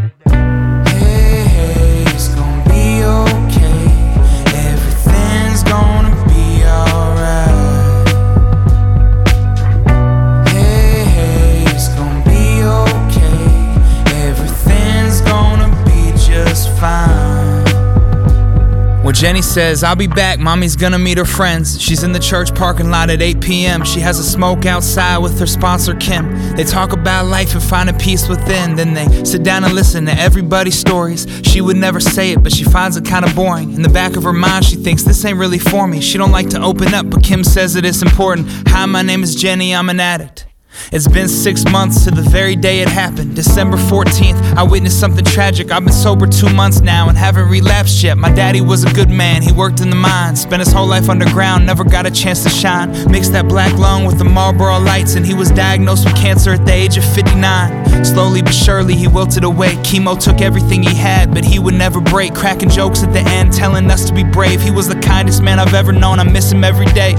Jenny 19.26 19.42
says, 19.42 19.84
I'll 19.84 19.96
be 19.96 20.06
back. 20.06 20.38
Mommy's 20.38 20.76
gonna 20.76 21.00
meet 21.00 21.18
her 21.18 21.26
friends. 21.26 21.82
She's 21.82 22.04
in 22.04 22.12
the 22.12 22.20
church 22.20 22.54
parking 22.54 22.92
lot 22.92 23.10
at 23.10 23.24
8 23.24 23.42
p.m. 23.42 23.84
She 23.84 24.00
has 24.02 24.20
a 24.20 24.24
smoke 24.24 24.68
outside 24.68 25.18
with 25.18 25.40
her 25.40 25.48
sponsor, 25.48 25.96
Kim. 25.96 26.56
They 26.56 26.64
talk 26.64 26.94
about 26.94 27.26
life 27.26 27.56
and 27.56 27.64
finding 27.64 27.98
peace 27.98 28.30
within. 28.30 28.76
Then 28.76 28.94
they 28.94 29.26
sit 29.26 29.42
down 29.42 29.64
and 29.64 29.74
listen 29.74 30.06
to 30.06 30.12
everybody's 30.12 30.78
stories. 30.78 31.26
She 31.42 31.60
would 31.60 31.76
never 31.76 32.00
say 32.00 32.34
it, 32.34 32.44
but 32.44 32.54
she 32.54 32.66
finds 32.66 32.98
it 32.98 33.06
kinda 33.06 33.34
boring. 33.34 33.74
In 33.74 33.82
the 33.82 33.90
back 33.90 34.16
of 34.16 34.22
her 34.22 34.32
mind, 34.32 34.64
she 34.64 34.76
thinks 34.76 35.02
this 35.02 35.26
ain't 35.26 35.40
really 35.40 35.58
for 35.58 35.88
me. 35.88 36.02
She 36.02 36.20
don't 36.20 36.32
like 36.32 36.52
to 36.52 36.62
open 36.62 36.94
up, 36.94 37.10
but 37.10 37.24
Kim 37.24 37.44
says 37.44 37.74
that 37.74 37.84
it's 37.84 38.04
important. 38.04 38.48
Hi, 38.68 38.86
my 38.86 39.02
name 39.02 39.24
is 39.24 39.34
Jenny, 39.34 39.74
I'm 39.74 39.90
an 39.90 40.00
addict. 40.00 40.46
It's 40.92 41.08
been 41.08 41.28
six 41.28 41.66
months 41.66 42.04
to 42.06 42.12
the 42.12 42.22
very 42.22 42.56
day 42.56 42.82
it 42.82 42.88
happened. 42.88 43.36
December 43.36 43.78
14th, 43.78 44.40
I 44.56 44.64
witnessed 44.64 45.00
something 45.00 45.26
tragic. 45.26 45.72
I've 45.72 45.84
been 45.84 45.94
sober 45.94 46.28
two 46.28 46.50
months 46.54 46.82
now 46.82 47.10
and 47.10 47.18
haven't 47.18 47.50
relapsed 47.50 48.04
yet. 48.04 48.18
My 48.18 48.32
daddy 48.32 48.62
was 48.62 48.84
a 48.84 48.94
good 48.94 49.10
man, 49.10 49.42
he 49.42 49.52
worked 49.52 49.82
in 49.82 49.90
the 49.90 49.96
mines, 49.96 50.42
spent 50.42 50.62
his 50.62 50.72
whole 50.72 50.88
life 50.88 51.10
underground, 51.10 51.66
never 51.66 51.84
got 51.84 52.06
a 52.06 52.12
chance 52.12 52.44
to 52.44 52.50
shine. 52.50 52.92
Mixed 53.12 53.32
that 53.34 53.48
black 53.48 53.78
lung 53.78 54.06
with 54.06 54.18
the 54.18 54.26
Marlboro 54.26 54.80
lights, 54.80 55.16
and 55.16 55.26
he 55.26 55.34
was 55.34 55.50
diagnosed 55.52 56.06
with 56.06 56.16
cancer 56.16 56.54
at 56.54 56.66
the 56.66 56.74
age 56.74 56.98
of 56.98 57.06
59. 57.14 58.04
Slowly 58.04 58.42
but 58.42 58.54
surely, 58.54 58.96
he 58.96 59.08
wilted 59.08 59.44
away. 59.44 59.76
Chemo 59.78 60.20
took 60.20 60.42
everything 60.42 60.84
he 60.84 60.94
had, 60.94 61.34
but 61.34 61.46
he 61.46 61.60
would 61.60 61.74
never 61.74 62.02
break. 62.02 62.34
Cracking 62.34 62.70
jokes 62.70 63.04
at 63.04 63.14
the 63.14 63.22
end, 63.22 63.54
telling 63.54 63.90
us 63.90 64.06
to 64.06 64.14
be 64.14 64.24
brave. 64.24 64.62
He 64.62 64.72
was 64.72 64.88
the 64.88 65.00
kindest 65.00 65.42
man 65.42 65.60
I've 65.60 65.74
ever 65.74 65.92
known, 65.92 66.20
I 66.20 66.24
miss 66.24 66.52
him 66.52 66.64
every 66.64 66.88
day. 66.88 67.14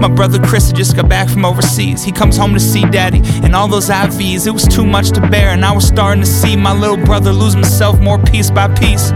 My 0.00 0.08
brother 0.08 0.38
Chris 0.38 0.68
had 0.68 0.76
just 0.76 0.96
got 0.96 1.08
back 1.08 1.28
from 1.28 1.44
overseas. 1.44 2.02
He 2.02 2.12
comes 2.12 2.36
home 2.36 2.54
to 2.54 2.60
see 2.60 2.82
dad 2.82 3.01
and 3.10 3.54
all 3.54 3.68
those 3.68 3.88
IVs. 3.88 4.46
It 4.46 4.50
was 4.50 4.66
too 4.66 4.86
much 4.86 5.10
to 5.10 5.20
bear, 5.20 5.50
and 5.50 5.64
I 5.64 5.72
was 5.72 5.86
starting 5.86 6.22
to 6.22 6.28
see 6.28 6.56
my 6.56 6.72
little 6.72 6.96
brother 6.96 7.32
lose 7.32 7.54
himself 7.54 8.00
more 8.00 8.18
piece 8.18 8.50
by 8.50 8.68
piece. 8.74 9.10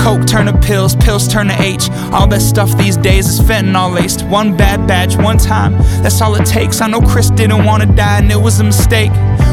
Coke 0.00 0.26
turn 0.26 0.46
to 0.46 0.58
pills, 0.58 0.96
pills 0.96 1.28
turn 1.28 1.48
to 1.48 1.62
H. 1.62 1.90
All 2.12 2.26
that 2.28 2.40
stuff 2.40 2.76
these 2.76 2.96
days 2.96 3.28
is 3.28 3.40
fentanyl 3.40 3.94
laced. 3.94 4.24
One 4.26 4.56
bad 4.56 4.86
batch, 4.86 5.16
one 5.16 5.38
time, 5.38 5.72
that's 6.02 6.20
all 6.20 6.34
it 6.34 6.46
takes. 6.46 6.80
I 6.80 6.88
know 6.88 7.00
Chris 7.00 7.30
didn't 7.30 7.64
want 7.64 7.82
to 7.82 7.88
die, 7.88 8.18
and 8.18 8.30
it 8.30 8.40
was 8.40 8.60
a 8.60 8.64
mistake. 8.64 9.12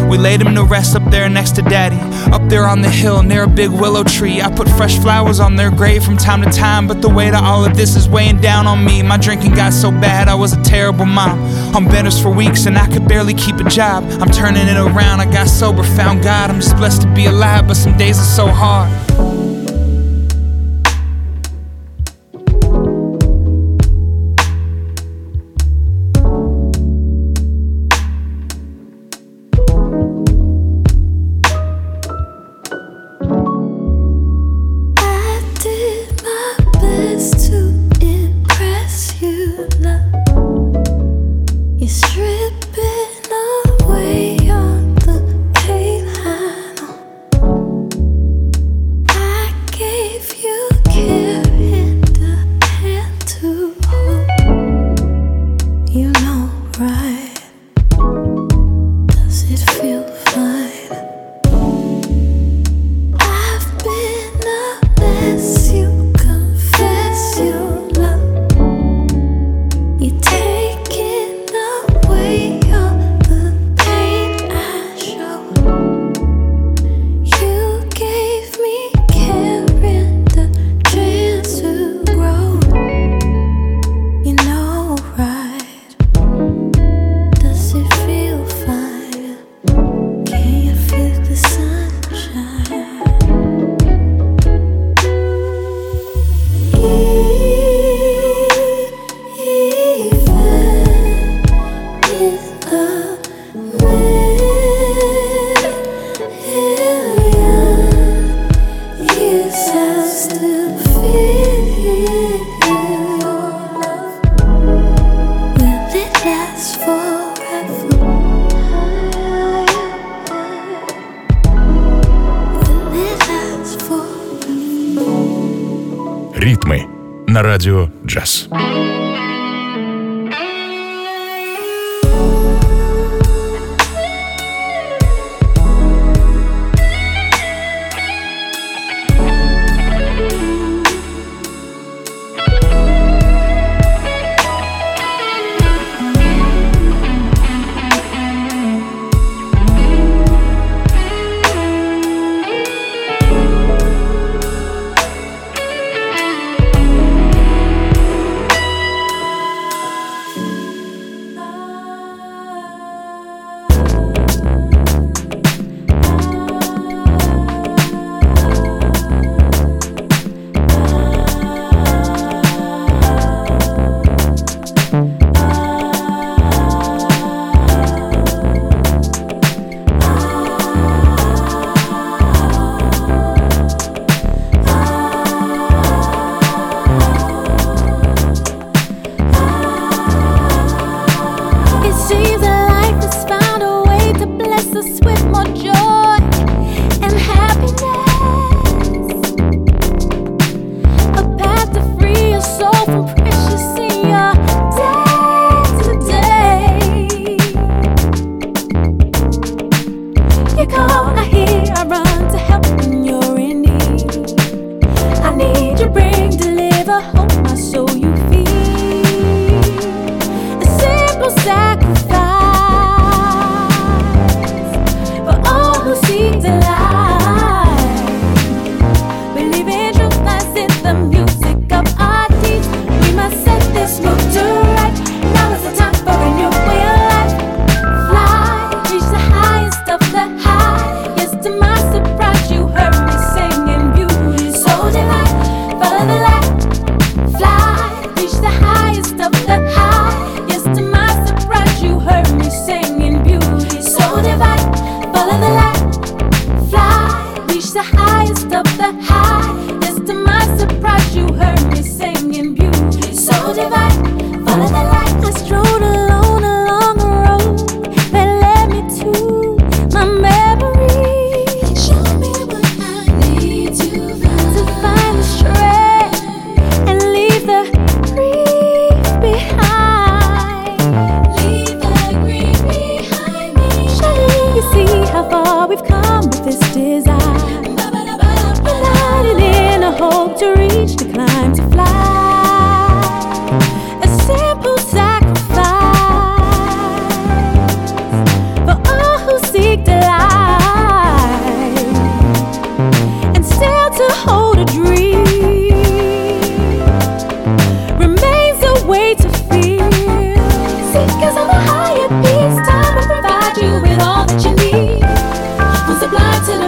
We 0.09 0.17
laid 0.17 0.41
him 0.41 0.53
to 0.55 0.63
rest 0.63 0.95
up 0.95 1.09
there 1.09 1.27
next 1.29 1.55
to 1.55 1.61
daddy. 1.61 1.97
Up 2.31 2.47
there 2.49 2.67
on 2.67 2.81
the 2.81 2.89
hill 2.89 3.23
near 3.23 3.43
a 3.43 3.47
big 3.47 3.69
willow 3.69 4.03
tree. 4.03 4.41
I 4.41 4.51
put 4.51 4.69
fresh 4.69 4.99
flowers 4.99 5.39
on 5.39 5.55
their 5.55 5.71
grave 5.71 6.03
from 6.03 6.17
time 6.17 6.41
to 6.43 6.49
time, 6.49 6.87
but 6.87 7.01
the 7.01 7.09
weight 7.09 7.33
of 7.33 7.43
all 7.43 7.65
of 7.65 7.75
this 7.75 7.95
is 7.95 8.07
weighing 8.07 8.39
down 8.39 8.67
on 8.67 8.83
me. 8.83 9.01
My 9.01 9.17
drinking 9.17 9.55
got 9.55 9.73
so 9.73 9.91
bad, 9.91 10.27
I 10.27 10.35
was 10.35 10.53
a 10.53 10.61
terrible 10.63 11.05
mom. 11.05 11.39
On 11.75 11.85
benders 11.85 12.21
for 12.21 12.29
weeks, 12.29 12.65
and 12.65 12.77
I 12.77 12.87
could 12.87 13.07
barely 13.07 13.33
keep 13.33 13.55
a 13.55 13.63
job. 13.75 14.05
I'm 14.21 14.29
turning 14.29 14.69
it 14.69 14.77
around, 14.77 15.19
I 15.19 15.29
got 15.29 15.49
sober, 15.49 15.83
found 15.83 16.23
God. 16.23 16.49
I'm 16.49 16.61
just 16.61 16.77
blessed 16.77 17.01
to 17.01 17.13
be 17.13 17.25
alive, 17.25 17.67
but 17.67 17.75
some 17.75 17.97
days 17.97 18.17
are 18.17 18.23
so 18.23 18.47
hard. 18.47 18.89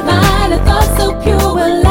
mine, 0.08 0.54
a 0.54 0.66
thought 0.66 0.98
so 0.98 1.06
pure. 1.22 1.87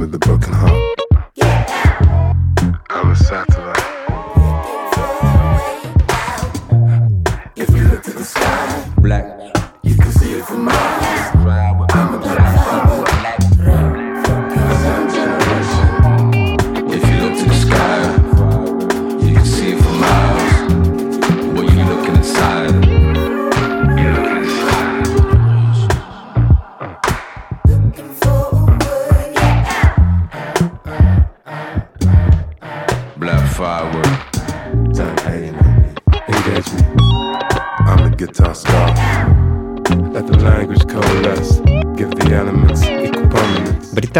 With 0.00 0.14
a 0.14 0.18
broken 0.18 0.54
heart? 0.54 0.99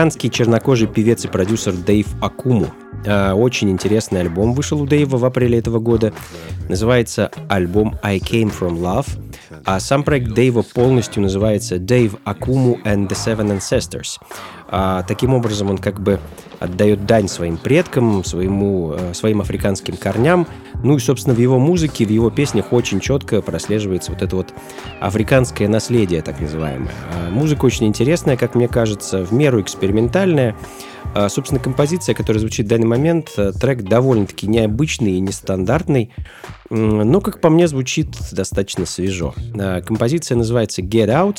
Британский 0.01 0.31
чернокожий 0.31 0.89
певец 0.89 1.27
и 1.27 1.29
продюсер 1.29 1.75
Дэйв 1.75 2.07
Акуму. 2.23 2.73
А, 3.07 3.35
Очень 3.35 3.69
интересный 3.69 4.23
альбом 4.23 4.55
вышел 4.55 4.81
у 4.81 4.87
Дэйва 4.87 5.19
в 5.19 5.25
апреле 5.27 5.59
этого 5.59 5.79
года. 5.79 6.15
Называется 6.71 7.31
альбом 7.51 7.99
I 8.03 8.17
Came 8.17 8.51
From 8.51 8.79
Love. 8.79 9.07
А 9.67 9.79
сам 9.79 10.03
проект 10.03 10.33
Дэйва 10.33 10.63
полностью 10.63 11.23
называется 11.23 11.77
Dave 11.77 12.19
Akumu 12.25 12.83
and 12.83 13.09
the 13.09 13.11
Seven 13.11 13.59
Ancestors. 13.59 14.17
А, 14.69 15.03
таким 15.03 15.35
образом, 15.35 15.69
он 15.69 15.77
как 15.77 16.01
бы 16.01 16.19
отдает 16.61 17.07
дань 17.07 17.27
своим 17.27 17.57
предкам, 17.57 18.23
своему, 18.23 18.93
э, 18.93 19.15
своим 19.15 19.41
африканским 19.41 19.97
корням. 19.97 20.47
Ну 20.83 20.97
и, 20.97 21.01
собственно, 21.01 21.35
в 21.35 21.39
его 21.39 21.59
музыке, 21.59 22.05
в 22.05 22.11
его 22.11 22.31
песнях 22.31 22.73
очень 22.73 23.01
четко 23.01 23.43
прослеживается 23.43 24.13
вот 24.13 24.23
это 24.23 24.37
вот 24.37 24.55
африканское 25.01 25.69
наследие, 25.69 26.23
так 26.23 26.41
называемое. 26.41 26.93
А, 27.15 27.31
Музыка 27.31 27.65
очень 27.65 27.87
интересная, 27.87 28.37
как 28.37 28.55
мне 28.55 28.69
кажется, 28.69 29.25
в 29.25 29.33
меру 29.33 29.61
экспериментальная. 29.61 30.55
А, 31.15 31.29
Собственно, 31.29 31.61
композиция, 31.61 32.15
которая 32.15 32.41
звучит 32.41 32.67
в 32.67 32.69
данный 32.69 32.87
момент, 32.87 33.33
э, 33.37 33.53
трек 33.53 33.83
довольно-таки 33.83 34.47
необычный 34.47 35.13
и 35.13 35.21
нестандартный, 35.21 36.13
но, 36.71 37.21
как 37.21 37.41
по 37.41 37.51
мне, 37.51 37.67
звучит 37.67 38.17
достаточно 38.31 38.87
свежо. 38.87 39.35
А, 39.59 39.81
Композиция 39.81 40.37
называется 40.37 40.83
Get 40.83 41.09
Out. 41.09 41.39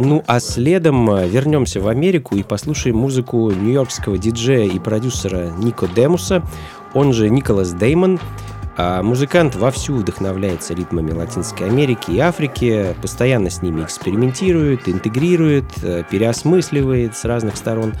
Ну, 0.00 0.22
а 0.26 0.40
следом 0.40 1.10
э, 1.10 1.28
вернемся 1.28 1.80
в 1.80 1.88
Америку 1.88 2.36
и 2.36 2.42
послушаем 2.42 2.96
музыку 2.96 3.50
нью-йоркского 3.50 4.16
диджея 4.26 4.68
и 4.68 4.78
продюсера 4.78 5.50
Нико 5.56 5.86
Демуса, 5.86 6.42
он 6.94 7.12
же 7.12 7.30
Николас 7.30 7.72
Деймон. 7.72 8.18
А 8.78 9.02
музыкант 9.02 9.54
вовсю 9.54 9.94
вдохновляется 9.96 10.74
ритмами 10.74 11.10
Латинской 11.10 11.66
Америки 11.66 12.10
и 12.10 12.18
Африки, 12.18 12.94
постоянно 13.00 13.48
с 13.48 13.62
ними 13.62 13.82
экспериментирует, 13.82 14.86
интегрирует, 14.86 15.64
э, 15.82 16.02
переосмысливает 16.10 17.16
с 17.16 17.24
разных 17.24 17.56
сторон. 17.56 17.94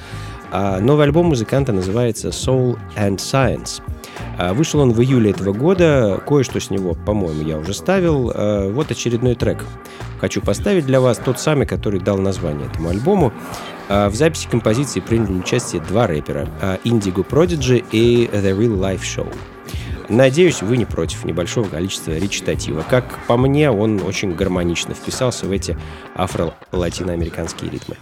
А 0.50 0.78
новый 0.80 1.06
альбом 1.06 1.26
музыканта 1.26 1.72
называется 1.72 2.28
Soul 2.28 2.78
and 2.94 3.16
Science. 3.16 3.80
А 4.38 4.54
Вышел 4.54 4.80
он 4.80 4.92
в 4.92 5.00
июле 5.00 5.30
этого 5.30 5.52
года, 5.52 6.22
кое-что 6.26 6.60
с 6.60 6.70
него, 6.70 6.94
по-моему, 6.94 7.42
я 7.46 7.58
уже 7.58 7.74
ставил. 7.74 8.32
А 8.34 8.70
Вот 8.70 8.90
очередной 8.90 9.34
трек. 9.34 9.64
Хочу 10.20 10.40
поставить 10.40 10.86
для 10.86 11.00
вас 11.00 11.18
тот 11.18 11.38
самый, 11.38 11.66
который 11.66 12.00
дал 12.00 12.18
название 12.18 12.66
этому 12.66 12.90
альбому. 12.90 13.32
А 13.88 14.08
В 14.08 14.14
записи 14.14 14.48
композиции 14.50 15.00
приняли 15.00 15.32
участие 15.32 15.82
два 15.82 16.06
рэпера 16.06 16.48
Indigo 16.84 17.26
Prodigy 17.26 17.84
и 17.92 18.28
The 18.32 18.58
Real 18.58 18.78
Life 18.78 19.02
Show. 19.02 19.26
Надеюсь, 20.08 20.62
вы 20.62 20.76
не 20.76 20.84
против 20.84 21.24
небольшого 21.24 21.68
количества 21.68 22.12
речитатива. 22.12 22.84
Как 22.88 23.04
по 23.26 23.36
мне, 23.36 23.70
он 23.70 24.00
очень 24.02 24.34
гармонично 24.34 24.94
вписался 24.94 25.46
в 25.46 25.50
эти 25.50 25.76
афро-латиноамериканские 26.14 27.70
ритмы. 27.72 27.96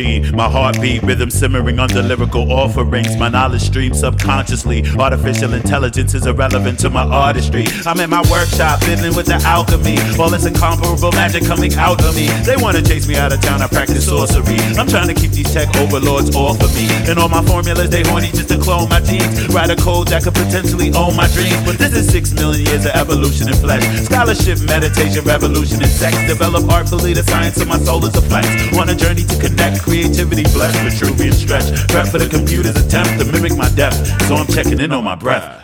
My 0.00 0.48
heartbeat, 0.48 1.02
rhythm 1.02 1.28
simmering 1.28 1.78
under 1.78 2.02
lyrical 2.02 2.50
offerings. 2.50 3.18
My 3.18 3.28
knowledge 3.28 3.60
streams 3.60 4.00
subconsciously. 4.00 4.82
Artificial 4.98 5.52
intelligence 5.52 6.14
is 6.14 6.26
irrelevant 6.26 6.78
to 6.80 6.88
my 6.88 7.04
artistry. 7.04 7.66
I'm 7.84 8.00
in 8.00 8.08
my 8.08 8.22
workshop, 8.30 8.82
fiddling 8.82 9.14
with 9.14 9.26
the 9.26 9.34
alchemy. 9.44 9.98
All 10.18 10.30
this 10.30 10.46
incomparable 10.46 11.12
magic 11.12 11.44
coming 11.44 11.74
out 11.74 12.02
of 12.02 12.16
me. 12.16 12.28
They 12.48 12.56
wanna 12.56 12.80
chase 12.80 13.06
me 13.06 13.16
out 13.16 13.32
of 13.32 13.42
town, 13.42 13.60
I 13.60 13.66
practice 13.66 14.06
sorcery. 14.06 14.56
I'm 14.80 14.88
trying 14.88 15.08
to 15.08 15.14
keep 15.14 15.32
these 15.32 15.52
tech 15.52 15.68
overlords 15.76 16.34
off 16.34 16.62
of 16.62 16.74
me. 16.74 16.88
And 17.04 17.18
all 17.18 17.28
my 17.28 17.44
formulas, 17.44 17.90
they 17.90 18.02
horny 18.02 18.28
just 18.32 18.48
to 18.48 18.58
clone 18.58 18.88
my 18.88 19.00
genes. 19.00 19.48
Write 19.52 19.68
a 19.68 19.76
code 19.76 20.08
that 20.08 20.24
could 20.24 20.34
potentially 20.34 20.94
own 20.94 21.14
my 21.14 21.28
dreams. 21.28 21.60
But 21.66 21.76
this 21.76 21.92
is 21.92 22.08
six 22.08 22.32
million 22.32 22.64
years 22.64 22.86
of 22.86 22.92
evolution 22.92 23.48
in 23.48 23.54
flesh. 23.54 23.84
Scholarship, 24.00 24.60
meditation, 24.64 25.24
revolution, 25.24 25.82
and 25.82 25.92
sex. 25.92 26.16
Develop 26.26 26.64
artfully 26.72 27.12
the 27.12 27.22
science 27.24 27.60
of 27.60 27.68
my 27.68 27.78
soul 27.78 28.02
is 28.06 28.16
a 28.16 28.22
flex. 28.22 28.48
On 28.78 28.88
a 28.88 28.96
journey 28.96 29.24
to 29.24 29.36
connect, 29.36 29.84
creativity 29.90 30.44
blessed, 30.44 30.78
Vitruvian 30.78 31.32
stretch. 31.32 31.88
Prep 31.88 32.06
for 32.06 32.18
the 32.18 32.28
computer's 32.28 32.76
attempt 32.76 33.18
to 33.18 33.24
mimic 33.32 33.56
my 33.56 33.68
depth. 33.70 33.96
So 34.28 34.36
I'm 34.36 34.46
checking 34.46 34.78
in 34.78 34.92
on 34.92 35.02
my 35.02 35.16
breath. 35.16 35.60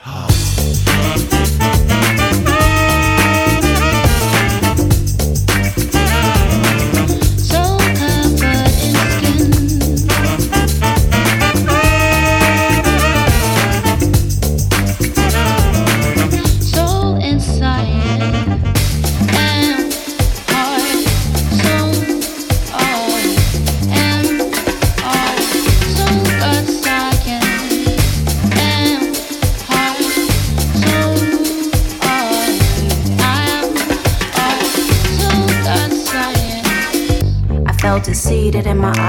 In 38.66 38.78
my 38.78 38.92
eye. 38.96 39.05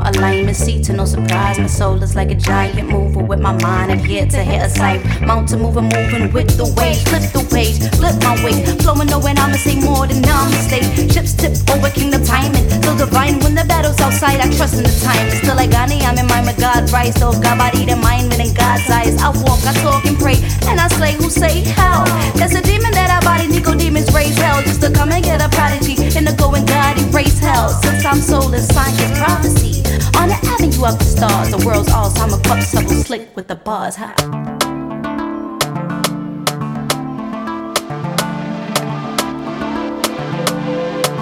More 0.00 0.08
alignment, 0.08 0.56
see 0.56 0.82
to 0.84 0.92
no 0.94 1.04
surprise. 1.04 1.58
My 1.58 1.66
soul 1.66 2.02
is 2.02 2.16
like 2.16 2.30
a 2.30 2.34
giant 2.34 2.88
mover 2.88 3.22
with 3.22 3.40
my 3.40 3.52
mind. 3.60 3.92
I'm 3.92 3.98
here 3.98 4.24
to 4.24 4.38
hit 4.38 4.62
a 4.62 4.70
sight. 4.70 5.04
Mountain 5.20 5.60
mover, 5.60 5.82
moving 5.82 6.32
with 6.32 6.56
the 6.56 6.72
waves. 6.72 7.02
Flip 7.04 7.20
the 7.32 7.44
page, 7.52 7.76
flip 8.00 8.16
my 8.24 8.32
way. 8.42 8.64
Flowing, 8.80 9.08
knowing 9.08 9.36
I'ma 9.36 9.56
say 9.60 9.76
more 9.76 10.06
than 10.06 10.24
I'm 10.24 10.48
namaste. 10.48 11.12
Ships 11.12 11.34
tip 11.34 11.52
over, 11.68 11.90
kingdom 11.90 12.24
timing. 12.24 12.64
So 12.80 12.96
divine 12.96 13.40
when 13.40 13.54
the 13.54 13.64
battle's 13.64 14.00
outside. 14.00 14.40
I 14.40 14.48
trust 14.56 14.78
in 14.80 14.84
the 14.84 14.96
time. 15.04 15.28
Still 15.42 15.56
like 15.56 15.70
Ghani, 15.70 16.00
I'm 16.00 16.16
in 16.16 16.26
mind 16.26 16.46
with 16.46 16.58
God, 16.58 16.90
right? 16.92 17.12
So 17.12 17.32
God 17.32 17.58
body, 17.58 17.84
the 17.84 17.96
mind, 17.96 18.32
in 18.32 18.54
God's 18.54 18.88
eyes. 18.88 19.20
I 19.20 19.28
walk, 19.44 19.60
I 19.68 19.74
talk 19.84 20.04
and 20.06 20.16
pray. 20.16 20.40
And 20.64 20.80
I 20.80 20.88
slay 20.96 21.12
who 21.12 21.28
say 21.28 21.60
hell. 21.76 22.08
There's 22.40 22.54
a 22.54 22.62
demon 22.62 22.92
that 22.96 23.10
I 23.12 23.20
body, 23.20 23.48
Nico 23.48 23.74
demons 23.74 24.08
raise 24.14 24.38
hell. 24.38 24.62
Just 24.62 24.80
to 24.80 24.90
come 24.90 25.12
and 25.12 25.22
get 25.22 25.44
a 25.44 25.48
prodigy. 25.50 26.00
In 26.16 26.24
the 26.24 26.32
going 26.38 26.64
God, 26.64 26.96
erase 26.96 27.38
hell. 27.38 27.68
Since 27.68 28.04
I'm 28.04 28.20
soulless, 28.20 28.66
science 28.68 29.18
prophecy. 29.18 29.89
On 30.15 30.27
the 30.29 30.39
avenue 30.43 30.85
of 30.85 30.99
the 30.99 31.05
stars, 31.05 31.49
the 31.51 31.65
world's 31.65 31.89
Alzheimer 31.89 32.41
fuck 32.45 32.61
subtle 32.61 33.03
slick 33.03 33.35
with 33.35 33.47
the 33.47 33.55
buzz. 33.55 33.95
Huh? 33.95 34.13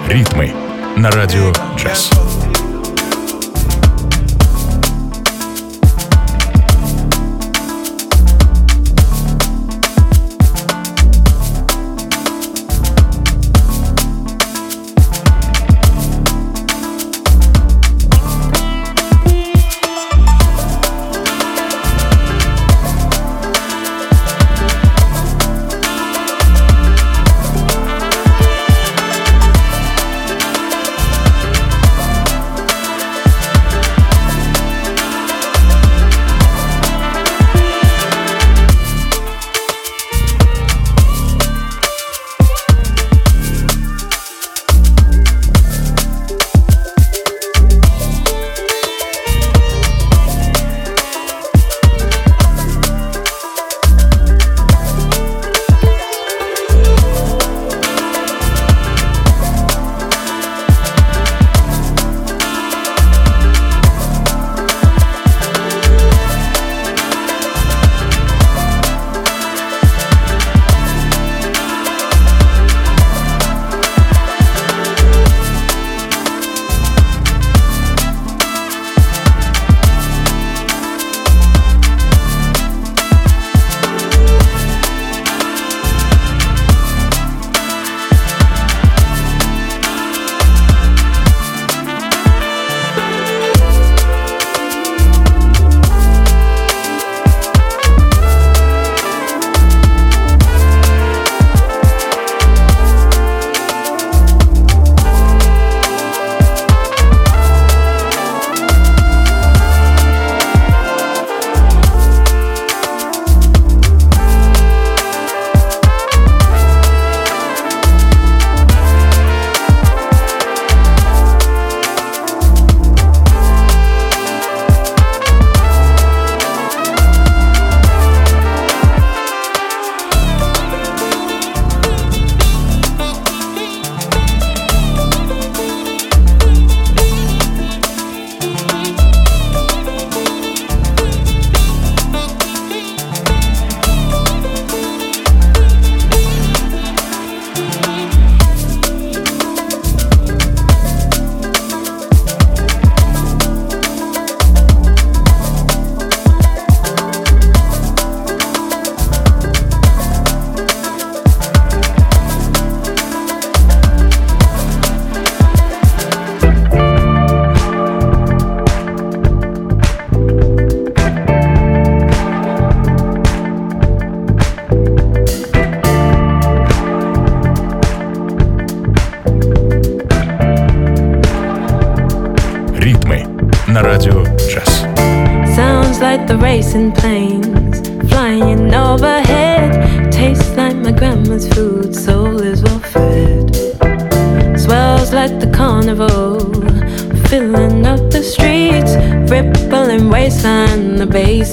Ритмы 0.08 0.52
на 0.96 1.10
радио 1.10 1.52
джаз. 1.76 2.10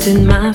In 0.06 0.24
my 0.24 0.45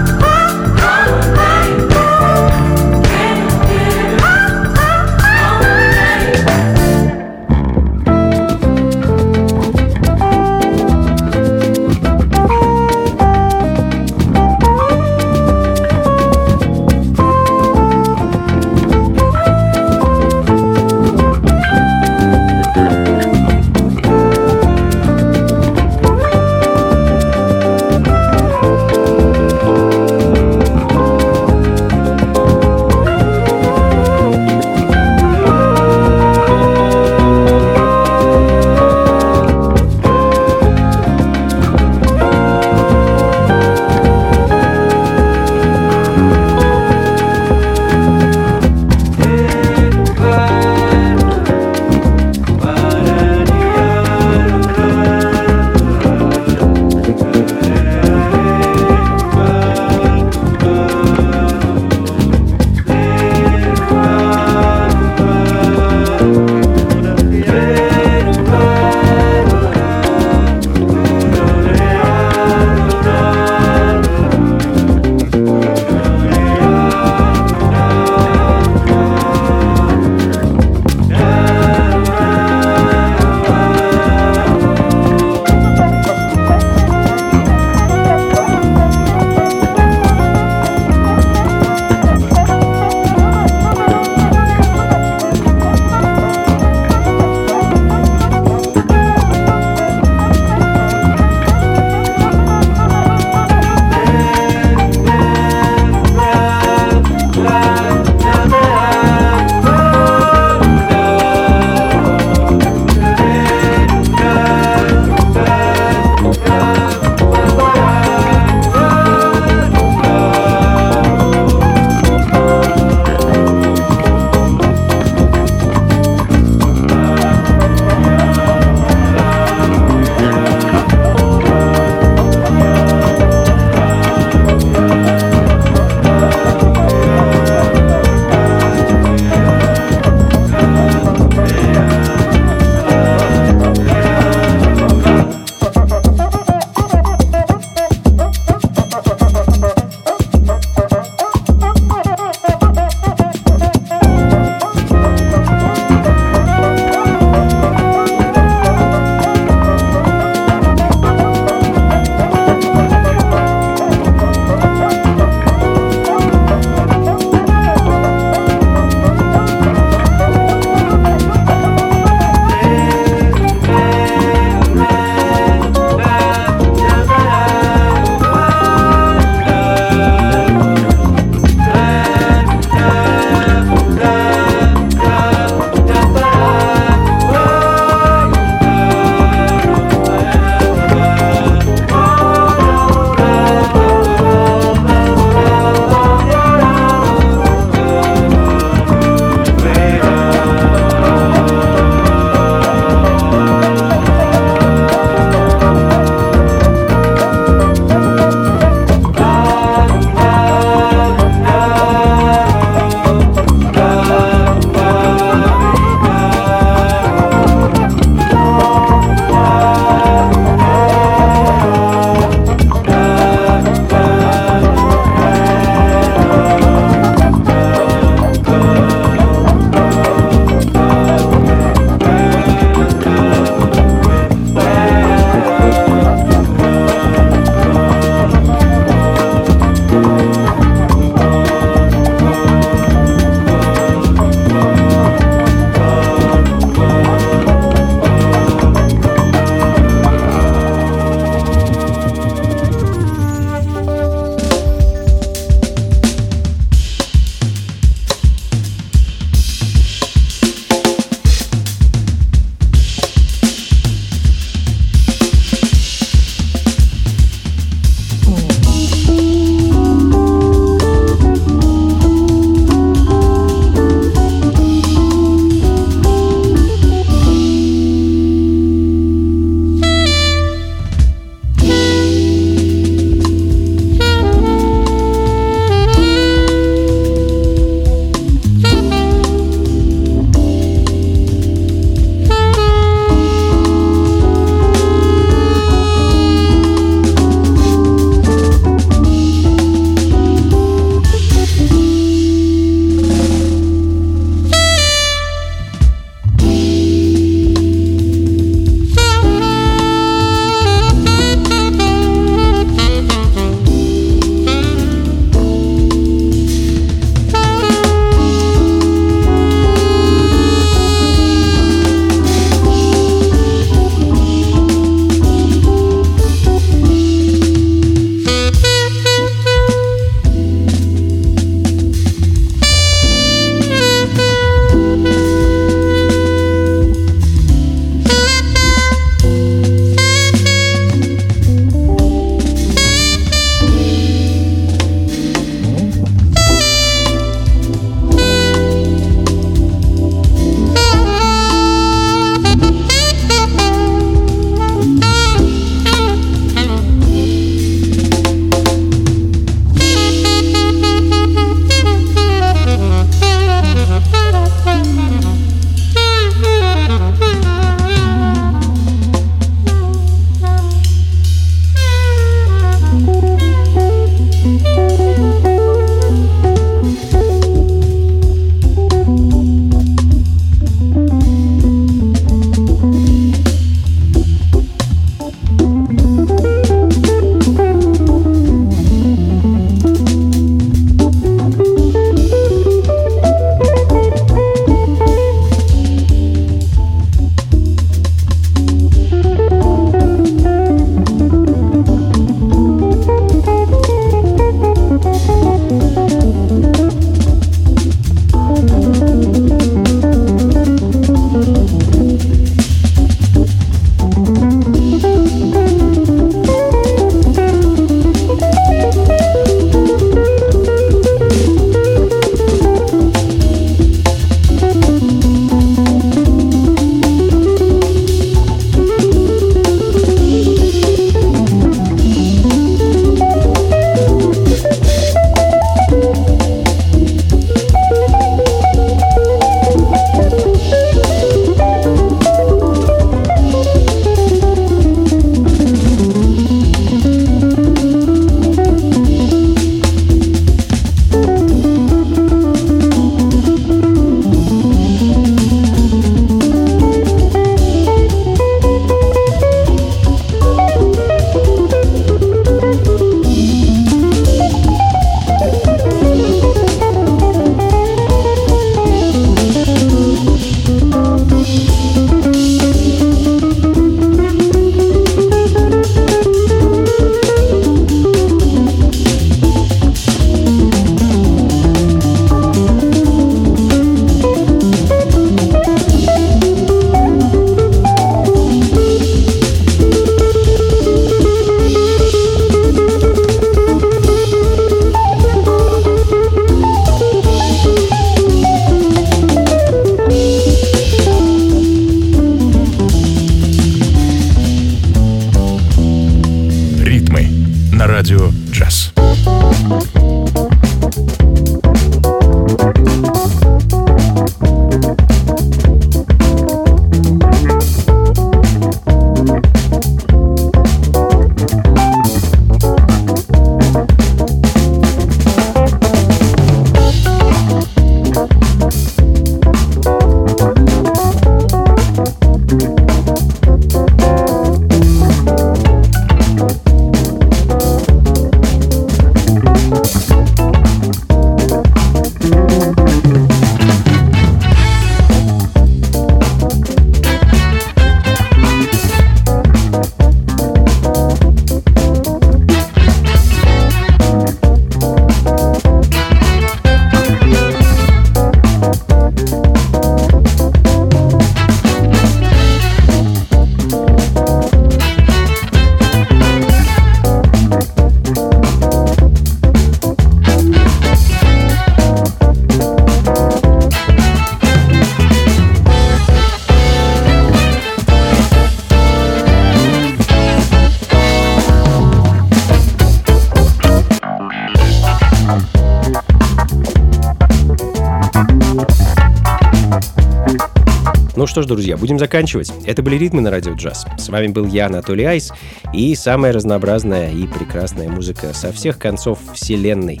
что 591.30 591.42
ж, 591.42 591.46
друзья, 591.46 591.76
будем 591.76 591.96
заканчивать. 591.96 592.52
Это 592.66 592.82
были 592.82 592.96
«Ритмы 592.96 593.20
на 593.20 593.30
радио 593.30 593.54
джаз». 593.54 593.86
С 593.96 594.08
вами 594.08 594.26
был 594.26 594.46
я, 594.46 594.66
Анатолий 594.66 595.04
Айс, 595.04 595.32
и 595.72 595.94
самая 595.94 596.32
разнообразная 596.32 597.12
и 597.12 597.24
прекрасная 597.28 597.88
музыка 597.88 598.34
со 598.34 598.52
всех 598.52 598.78
концов 598.78 599.20
вселенной. 599.32 600.00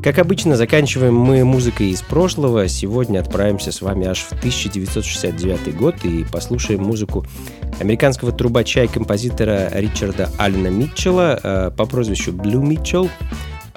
Как 0.00 0.20
обычно, 0.20 0.56
заканчиваем 0.56 1.16
мы 1.16 1.44
музыкой 1.44 1.88
из 1.90 2.02
прошлого. 2.02 2.68
Сегодня 2.68 3.18
отправимся 3.18 3.72
с 3.72 3.82
вами 3.82 4.06
аж 4.06 4.20
в 4.20 4.32
1969 4.34 5.76
год 5.76 5.96
и 6.04 6.24
послушаем 6.30 6.82
музыку 6.84 7.26
американского 7.80 8.30
трубача 8.30 8.84
и 8.84 8.88
композитора 8.88 9.68
Ричарда 9.72 10.30
Аллена 10.38 10.68
Митчелла 10.68 11.40
э, 11.42 11.70
по 11.76 11.86
прозвищу 11.86 12.32
Блю 12.32 12.62
Митчелл. 12.62 13.10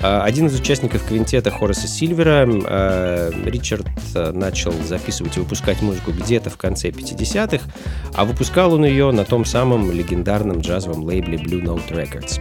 А, 0.06 0.24
один 0.24 0.45
из 0.47 0.60
участников 0.60 1.03
квинтета 1.08 1.49
Хораса 1.49 1.88
Сильвера, 1.88 2.47
а, 2.47 3.32
Ричард 3.43 3.88
а, 4.14 4.32
начал 4.32 4.72
записывать 4.72 5.36
и 5.38 5.39
выпускать 5.39 5.82
музыку 5.82 6.12
где-то 6.12 6.51
в 6.51 6.58
конце 6.58 6.89
50-х, 6.89 7.66
а 8.14 8.26
выпускал 8.26 8.74
он 8.74 8.86
ее 8.86 9.12
на 9.12 9.26
том 9.26 9.45
самом 9.45 9.91
легендарном 9.91 10.60
джазовом 10.60 11.03
лейбле 11.03 11.38
Blue 11.38 11.62
Note 11.62 11.89
Records. 11.89 12.39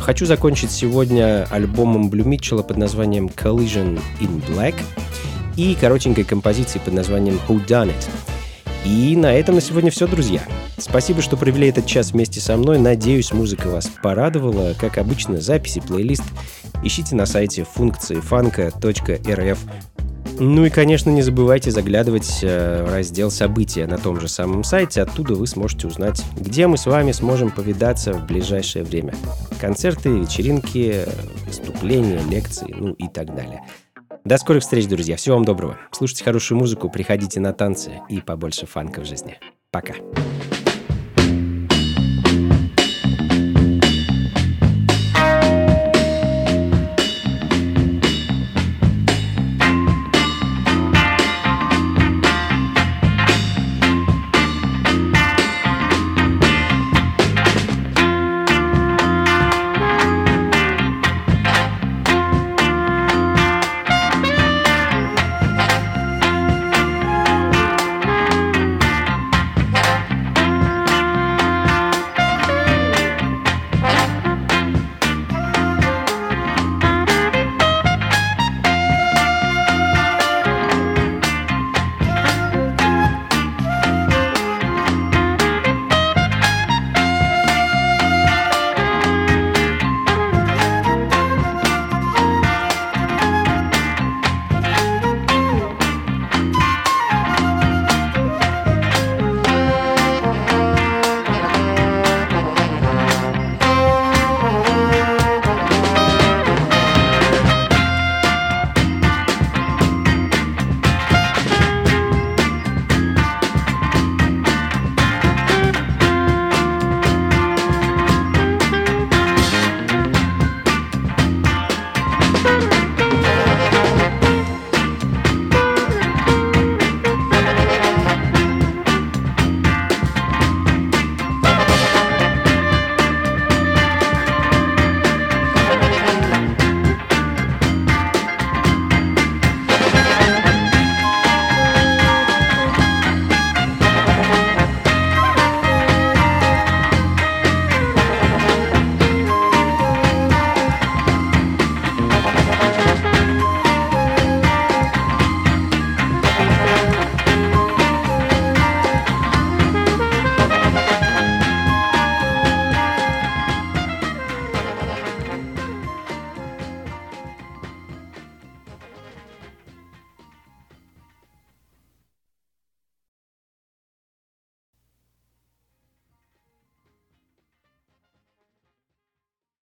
Хочу 0.00 0.26
закончить 0.26 0.72
сегодня 0.72 1.46
альбомом 1.50 2.10
Блю 2.10 2.24
Митчелла 2.24 2.62
под 2.62 2.76
названием 2.76 3.26
Collision 3.26 4.00
in 4.20 4.42
Black 4.48 4.74
и 5.56 5.76
коротенькой 5.80 6.24
композицией 6.24 6.82
под 6.84 6.94
названием 6.94 7.38
Who 7.48 7.64
Done 7.66 7.88
It. 7.88 8.39
И 8.84 9.14
на 9.16 9.32
этом 9.32 9.56
на 9.56 9.60
сегодня 9.60 9.90
все, 9.90 10.06
друзья. 10.06 10.42
Спасибо, 10.78 11.20
что 11.22 11.36
провели 11.36 11.68
этот 11.68 11.86
час 11.86 12.12
вместе 12.12 12.40
со 12.40 12.56
мной. 12.56 12.78
Надеюсь, 12.78 13.32
музыка 13.32 13.68
вас 13.68 13.90
порадовала. 14.02 14.74
Как 14.78 14.98
обычно, 14.98 15.40
записи, 15.40 15.80
плейлист 15.80 16.24
ищите 16.82 17.14
на 17.14 17.26
сайте 17.26 17.64
функции 17.64 18.16
фанка.рф. 18.16 19.58
Ну 20.38 20.64
и, 20.64 20.70
конечно, 20.70 21.10
не 21.10 21.20
забывайте 21.20 21.70
заглядывать 21.70 22.38
э, 22.42 22.84
в 22.86 22.90
раздел 22.90 23.30
«События» 23.30 23.86
на 23.86 23.98
том 23.98 24.18
же 24.18 24.26
самом 24.26 24.64
сайте. 24.64 25.02
Оттуда 25.02 25.34
вы 25.34 25.46
сможете 25.46 25.86
узнать, 25.86 26.24
где 26.38 26.66
мы 26.66 26.78
с 26.78 26.86
вами 26.86 27.12
сможем 27.12 27.50
повидаться 27.50 28.14
в 28.14 28.26
ближайшее 28.26 28.84
время. 28.84 29.14
Концерты, 29.60 30.08
вечеринки, 30.08 31.04
выступления, 31.46 32.22
лекции, 32.30 32.74
ну 32.74 32.92
и 32.92 33.08
так 33.08 33.34
далее. 33.34 33.62
До 34.24 34.36
скорых 34.36 34.62
встреч, 34.62 34.86
друзья. 34.86 35.16
Всего 35.16 35.36
вам 35.36 35.44
доброго. 35.44 35.78
Слушайте 35.92 36.24
хорошую 36.24 36.58
музыку, 36.58 36.90
приходите 36.90 37.40
на 37.40 37.52
танцы 37.52 38.00
и 38.08 38.20
побольше 38.20 38.66
фанка 38.66 39.00
в 39.00 39.06
жизни. 39.06 39.38
Пока. 39.70 39.94